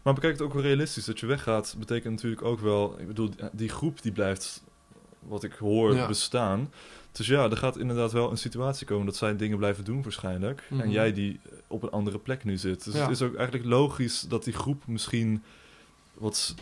Maar 0.04 0.14
bekijk 0.14 0.34
het 0.34 0.42
ook 0.42 0.54
wel 0.54 0.62
realistisch. 0.62 1.06
Dat 1.06 1.20
je 1.20 1.26
weggaat 1.26 1.76
betekent 1.80 2.14
natuurlijk 2.14 2.42
ook 2.42 2.60
wel... 2.60 3.00
Ik 3.00 3.08
bedoel, 3.08 3.30
die 3.52 3.70
groep 3.70 4.02
die 4.02 4.12
blijft, 4.12 4.64
wat 5.20 5.44
ik 5.44 5.54
hoor, 5.54 5.94
Ja. 5.96 6.08
bestaan. 6.08 6.72
Dus 7.12 7.28
ja, 7.28 7.50
er 7.50 7.58
gaat 7.58 7.78
inderdaad 7.78 8.12
wel 8.12 8.32
een 8.32 8.38
situatie 8.38 8.88
komen 8.88 9.06
dat 9.06 9.16
zij 9.16 9.36
dingen 9.36 9.58
blijven 9.58 9.84
doen 9.84 10.04
waarschijnlijk. 10.04 10.64
Mhm. 10.70 10.82
En 10.82 10.92
jij 10.92 11.14
die 11.14 11.40
op 11.68 11.84
een 11.84 11.90
andere 11.90 12.18
plek 12.20 12.44
nu 12.44 12.58
zit. 12.58 12.84
Dus 12.84 12.94
Ja. 12.94 13.02
het 13.02 13.10
is 13.12 13.22
ook 13.22 13.36
eigenlijk 13.36 13.66
logisch 13.68 14.22
dat 14.22 14.44
die 14.44 14.54
groep 14.54 14.88
misschien 14.88 15.44
wat 16.14 16.56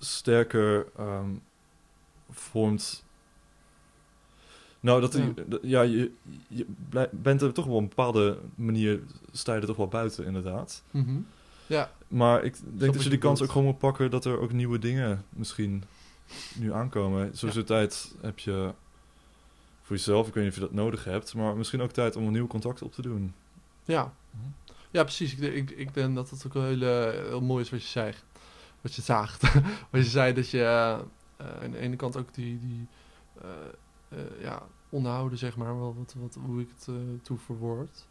sterker 0.00 0.86
ehm, 0.96 1.30
vormt... 2.30 3.04
Nou, 4.80 5.00
dat 5.00 5.12
Ja. 5.14 5.32
dat- 5.46 5.60
ja, 5.62 5.82
je, 5.82 6.10
bent 7.10 7.42
er 7.42 7.52
toch 7.52 7.64
wel 7.64 7.74
op 7.74 7.80
een 7.82 7.88
bepaalde 7.88 8.38
manier, 8.54 9.00
sta 9.32 9.54
je 9.54 9.60
er 9.60 9.66
toch 9.66 9.76
wel 9.76 9.88
buiten, 9.88 10.24
inderdaad. 10.24 10.82
mhm. 10.90 11.16
ja, 11.66 11.92
Maar 12.08 12.44
ik 12.44 12.56
denk 12.78 12.92
dat 12.92 13.02
je 13.02 13.08
die 13.08 13.18
kans 13.18 13.42
ook 13.42 13.50
gewoon 13.50 13.66
moet 13.66 13.78
pakken 13.78 14.10
dat 14.10 14.24
er 14.24 14.38
ook 14.40 14.52
nieuwe 14.52 14.78
dingen 14.78 15.24
misschien 15.28 15.84
nu 16.54 16.72
aankomen. 16.72 17.36
Zoals 17.36 17.54
Ja. 17.54 17.60
de 17.60 17.66
tijd 17.66 18.14
heb 18.20 18.38
je 18.38 18.72
voor 19.82 19.96
jezelf, 19.96 20.28
ik 20.28 20.34
weet 20.34 20.44
niet 20.44 20.52
of 20.52 20.58
je 20.58 20.64
dat 20.64 20.74
nodig 20.74 21.04
hebt, 21.04 21.34
maar 21.34 21.56
misschien 21.56 21.80
ook 21.80 21.90
tijd 21.92 22.16
om 22.16 22.26
een 22.26 22.32
nieuw 22.32 22.46
contact 22.46 22.82
op 22.82 22.92
te 22.92 23.02
doen. 23.02 23.34
ja. 23.84 24.12
Mhm. 24.30 24.44
Ja, 24.92 25.02
precies. 25.02 25.32
Ik, 25.32 25.38
denk- 25.40 25.54
ik, 25.54 25.70
ik 25.70 25.94
denk 25.94 26.14
dat 26.14 26.30
het 26.30 26.46
ook 26.46 26.52
wel 26.52 26.62
heel, 26.64 26.82
eh, 26.82 27.12
heel 27.28 27.40
mooi 27.40 27.62
is 27.64 27.70
wat 27.70 27.82
je 27.82 27.88
zei. 27.88 28.12
Wat 28.80 28.94
je 28.94 29.02
zaagt. 29.02 29.52
wat 29.90 30.02
je 30.02 30.10
zei 30.10 30.32
dat 30.32 30.50
je 30.50 30.62
eh, 30.62 30.98
eh, 31.40 31.62
aan 31.62 31.70
de 31.70 31.78
ene 31.78 31.96
kant 31.96 32.16
ook 32.16 32.34
die, 32.34 32.58
die 32.58 32.86
eh, 33.42 34.18
ja, 34.40 34.62
onderhouden, 34.88 35.38
zeg 35.38 35.56
maar, 35.56 35.78
wel 35.78 35.94
wat, 35.98 36.14
wat, 36.18 36.38
hoe 36.44 36.60
ik 36.60 36.68
het 36.74 36.88
toe 37.24 37.38
verwoord. 37.38 38.06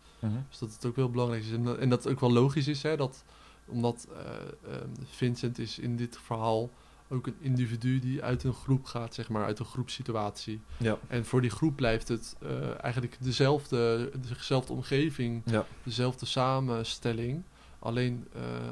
Dus 0.49 0.59
dat 0.59 0.73
het 0.73 0.85
ook 0.85 0.95
wel 0.95 1.09
belangrijk 1.09 1.43
is. 1.43 1.51
En 1.51 1.63
dat, 1.63 1.77
en 1.77 1.89
dat 1.89 2.03
het 2.03 2.13
ook 2.13 2.19
wel 2.19 2.31
logisch 2.31 2.67
is, 2.67 2.83
hè, 2.83 2.97
dat, 2.97 3.23
omdat 3.65 4.07
eh, 4.13 4.73
ehm, 4.73 4.89
Vincent 5.05 5.59
is 5.59 5.79
in 5.79 5.95
dit 5.95 6.17
verhaal 6.17 6.69
ook 7.07 7.27
een 7.27 7.35
individu 7.39 7.99
die 7.99 8.23
uit 8.23 8.43
een 8.43 8.53
groep 8.53 8.85
gaat, 8.85 9.13
zeg 9.13 9.29
maar, 9.29 9.45
uit 9.45 9.59
een 9.59 9.65
groepssituatie. 9.65 10.61
Ja. 10.77 10.97
En 11.07 11.25
voor 11.25 11.41
die 11.41 11.49
groep 11.49 11.75
blijft 11.75 12.07
het 12.07 12.35
eigenlijk 12.81 13.17
dezelfde, 13.19 14.11
dezelfde 14.37 14.73
omgeving, 14.73 15.41
Ja. 15.45 15.65
dezelfde 15.83 16.25
samenstelling. 16.25 17.43
Alleen, 17.79 18.27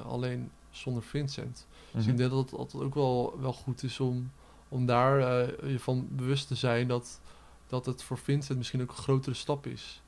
alleen 0.06 0.52
zonder 0.78 1.04
Vincent. 1.04 1.68
Mhm. 1.88 1.98
Dus 1.98 2.08
ik 2.08 2.18
denk 2.18 2.30
dat 2.30 2.40
het 2.40 2.60
altijd 2.60 2.84
ook 2.84 2.96
wel, 2.96 3.38
wel 3.40 3.54
goed 3.54 3.84
is 3.84 4.00
om, 4.00 4.32
om 4.70 4.86
daar 4.86 5.20
eh, 5.20 5.72
je 5.72 5.80
van 5.80 6.08
bewust 6.12 6.48
te 6.48 6.56
zijn 6.56 6.88
dat, 6.88 7.20
dat 7.68 7.86
het 7.86 8.04
voor 8.04 8.18
Vincent 8.18 8.58
misschien 8.58 8.82
ook 8.82 8.90
een 8.90 8.96
grotere 8.96 9.36
stap 9.36 9.66
is 9.66 10.02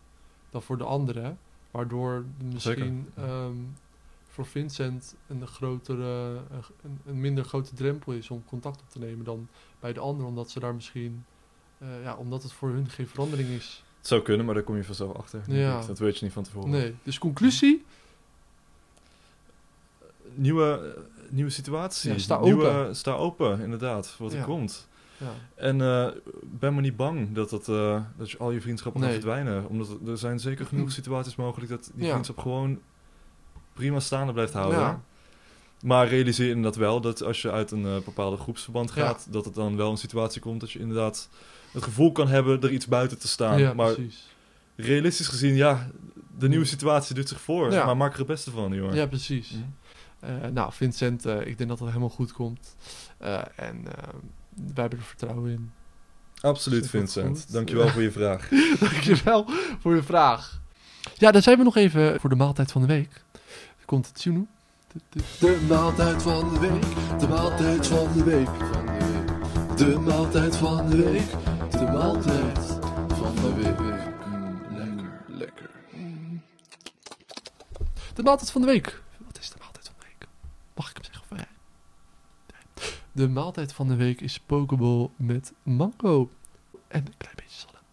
dan 0.50 0.62
voor 0.62 0.78
de 0.78 0.84
anderen. 0.84 1.40
Waardoor 1.72 2.26
misschien 2.44 3.10
ehm, 3.16 3.56
voor 4.30 4.46
Vincent 4.46 5.16
een, 5.28 5.48
grotere, 5.48 6.42
een, 6.82 7.00
een 7.06 7.20
minder 7.20 7.44
grote 7.44 7.76
drempel 7.76 8.14
is 8.14 8.30
om 8.30 8.44
contact 8.46 8.82
op 8.82 8.90
te 8.90 9.00
nemen 9.00 9.26
dan 9.26 9.48
bij 9.80 9.94
de 9.94 10.00
anderen. 10.00 10.30
Omdat 10.30 10.52
ze 10.52 10.60
daar 10.60 10.76
misschien, 10.76 11.26
eh, 11.78 12.04
ja, 12.04 12.16
omdat 12.16 12.44
het 12.44 12.52
voor 12.52 12.70
hun 12.70 12.90
geen 12.90 13.08
verandering 13.08 13.50
is. 13.50 13.84
Het 13.98 14.08
zou 14.08 14.22
kunnen, 14.22 14.46
maar 14.46 14.56
daar 14.56 14.64
kom 14.64 14.76
je 14.76 14.84
vanzelf 14.84 15.16
achter. 15.16 15.42
Ja. 15.48 15.86
Dat 15.86 16.00
weet 16.00 16.18
je 16.18 16.26
niet 16.26 16.34
van 16.34 16.44
tevoren. 16.44 16.70
Nee, 16.70 16.96
dus 17.04 17.18
conclusie, 17.18 17.86
Nieuwe, 20.36 20.96
nieuwe 21.30 21.50
situatie. 21.50 22.12
Ja, 22.12 22.18
sta 22.18 22.40
Nieuwe, 22.40 22.68
open. 22.68 22.96
Sta 22.96 23.12
open, 23.14 23.60
inderdaad, 23.62 24.08
voor 24.08 24.26
wat 24.26 24.34
Ja. 24.36 24.40
er 24.42 24.46
komt. 24.46 24.88
ja. 25.18 25.32
En 25.56 25.82
eh, 25.82 26.08
ben 26.60 26.74
maar 26.74 26.82
niet 26.84 26.96
bang 26.96 27.32
dat, 27.34 27.50
dat, 27.50 27.68
eh, 27.70 28.02
dat 28.18 28.32
je 28.32 28.38
al 28.38 28.52
je 28.52 28.62
vriendschappen 28.62 29.02
Nee. 29.02 29.12
gaat 29.12 29.20
verdwijnen. 29.24 29.68
Omdat 29.70 29.98
er- 30.08 30.18
zijn 30.18 30.40
zeker 30.40 30.66
genoeg 30.66 30.92
situaties 30.92 31.36
mogelijk 31.36 31.72
dat 31.72 31.92
die 31.94 32.10
vriendschap 32.10 32.38
gewoon 32.38 32.80
prima 33.74 34.00
staande 34.00 34.34
blijft 34.34 34.54
houden. 34.54 35.04
Maar 35.84 36.08
realiseer 36.08 36.48
inderdaad 36.50 36.76
wel 36.76 37.02
dat 37.02 37.24
als 37.24 37.42
je 37.42 37.52
uit 37.52 37.72
een 37.72 37.86
eh, 37.86 37.98
bepaalde 38.06 38.38
groepsverband 38.38 38.92
gaat, 38.92 39.28
dat 39.30 39.46
het 39.46 39.54
dan 39.54 39.76
wel 39.76 39.92
een 39.92 39.98
situatie 39.98 40.42
komt 40.42 40.60
dat 40.60 40.72
je 40.72 40.80
inderdaad 40.80 41.30
het 41.72 41.84
gevoel 41.84 42.12
kan 42.12 42.28
hebben 42.28 42.62
er 42.62 42.72
iets 42.72 42.88
buiten 42.88 43.20
te 43.20 43.28
staan. 43.28 43.60
ja, 43.60 43.74
maar 43.74 43.94
precies. 43.94 44.28
realistisch 44.76 45.28
gezien, 45.28 45.56
ja, 45.56 45.90
de 46.38 46.48
nieuwe 46.48 46.66
situatie 46.66 47.16
doet 47.16 47.28
zich 47.30 47.42
voor. 47.42 47.70
Maar 47.70 47.98
maak 47.98 48.12
er 48.14 48.18
het 48.18 48.28
beste 48.28 48.52
van, 48.52 48.74
joh. 48.74 48.94
Ja, 48.94 49.06
precies. 49.08 49.50
Hm? 49.50 49.58
Nou, 50.54 50.74
Vincent, 50.74 51.26
eh, 51.26 51.40
ik 51.48 51.58
denk 51.58 51.70
dat 51.70 51.80
het 51.80 51.88
helemaal 51.88 52.10
goed 52.10 52.32
komt. 52.32 52.76
Eh, 53.18 53.42
en 53.56 53.86
eh, 53.88 54.04
wij 54.56 54.74
hebben 54.74 55.00
er 55.00 55.06
vertrouwen 55.06 55.52
in. 55.52 55.72
Absoluut, 56.42 56.90
Vincent. 56.90 57.52
Dankjewel 57.52 57.86
Ja. 57.86 57.92
voor 57.92 58.02
je 58.02 58.12
vraag. 58.12 58.50
Dankjewel 58.80 59.46
voor 59.80 59.96
je 59.96 60.04
vraag. 60.04 60.62
Ja, 61.18 61.32
dan 61.32 61.42
zijn 61.42 61.58
we 61.58 61.64
nog 61.64 61.76
even 61.76 62.20
voor 62.20 62.30
de 62.30 62.36
maaltijd 62.36 62.72
van 62.72 62.82
de 62.82 62.88
week. 62.88 63.24
Komt 63.86 64.06
het 64.08 64.16
Tjunu? 64.16 64.48
De, 64.94 65.00
de, 65.10 65.22
de 65.40 65.66
maaltijd 65.70 66.22
van 66.24 66.54
de 66.54 66.60
week. 66.60 67.20
De 67.20 67.28
maaltijd 67.28 67.88
van 67.88 68.14
de 68.14 68.24
week. 68.24 68.48
Van 68.48 68.86
de 68.86 68.94
week. 68.94 69.78
De 69.78 70.00
maaltijd 70.00 70.56
van 70.58 70.90
de 70.90 71.04
week. 71.04 71.32
De 71.72 71.86
maaltijd 71.92 72.60
van 73.18 73.36
de 73.36 73.54
week. 73.56 73.80
Mm, 73.80 74.62
lekker, 74.78 75.10
lekker. 75.28 75.70
Mm. 75.94 76.42
De 78.14 78.24
maaltijd 78.24 78.52
van 78.52 78.62
de 78.62 78.68
week. 78.68 79.02
Wat 79.18 79.38
is 79.40 79.50
de 79.50 79.56
maaltijd 79.60 79.86
van 79.86 79.96
de 80.00 80.06
week? 80.06 80.28
Mag 80.76 80.90
ik 80.90 80.96
hem 80.96 81.04
zeggen? 81.06 81.24
Of 81.30 81.38
jij? 81.38 81.48
Nee. 82.54 82.94
De 83.20 83.28
maaltijd 83.28 83.74
van 83.74 83.88
de 83.88 83.96
week 83.96 84.22
is 84.22 84.40
pokeball 84.40 85.10
met 85.16 85.54
mango. 85.64 86.30
En 86.88 87.06
een 87.06 87.14
klein 87.18 87.36
beetje 87.36 87.60
zalm. 87.60 87.84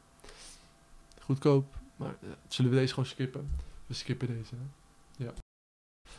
Goedkoop, 1.21 1.77
maar 1.97 2.17
eh, 2.23 2.29
zullen 2.49 2.71
we 2.71 2.77
deze 2.77 2.95
gewoon 2.95 3.09
skippen? 3.09 3.51
We 3.87 3.95
skippen 3.95 4.27
deze. 4.27 4.55
Ja. 5.17 5.33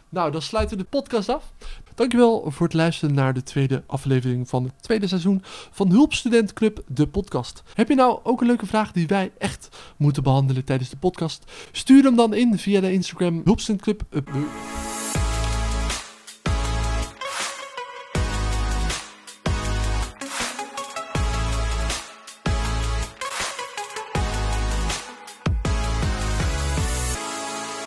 Nou, 0.09 0.31
dan 0.31 0.41
sluiten 0.41 0.77
we 0.77 0.83
de 0.83 0.89
podcast 0.89 1.29
af. 1.29 1.53
Dankjewel 1.95 2.51
voor 2.51 2.65
het 2.65 2.75
luisteren 2.75 3.15
naar 3.15 3.33
de 3.33 3.43
tweede 3.43 3.83
aflevering 3.85 4.49
van 4.49 4.63
het 4.63 4.83
tweede 4.83 5.07
seizoen 5.07 5.41
van 5.71 5.89
Hulpstudent 5.89 6.53
Club, 6.53 6.83
de 6.87 7.07
podcast. 7.07 7.63
Heb 7.73 7.87
je 7.87 7.95
nou 7.95 8.19
ook 8.23 8.41
een 8.41 8.47
leuke 8.47 8.65
vraag 8.65 8.91
die 8.91 9.07
wij 9.07 9.31
echt 9.37 9.77
moeten 9.97 10.23
behandelen 10.23 10.63
tijdens 10.63 10.89
de 10.89 10.97
podcast? 10.97 11.51
Stuur 11.71 12.03
hem 12.03 12.15
dan 12.15 12.33
in 12.33 12.57
via 12.57 12.81
de 12.81 12.93
Instagram 12.93 13.41
Hulpstudent 13.43 13.83
Club. 13.83 14.01
eh, 14.09 14.86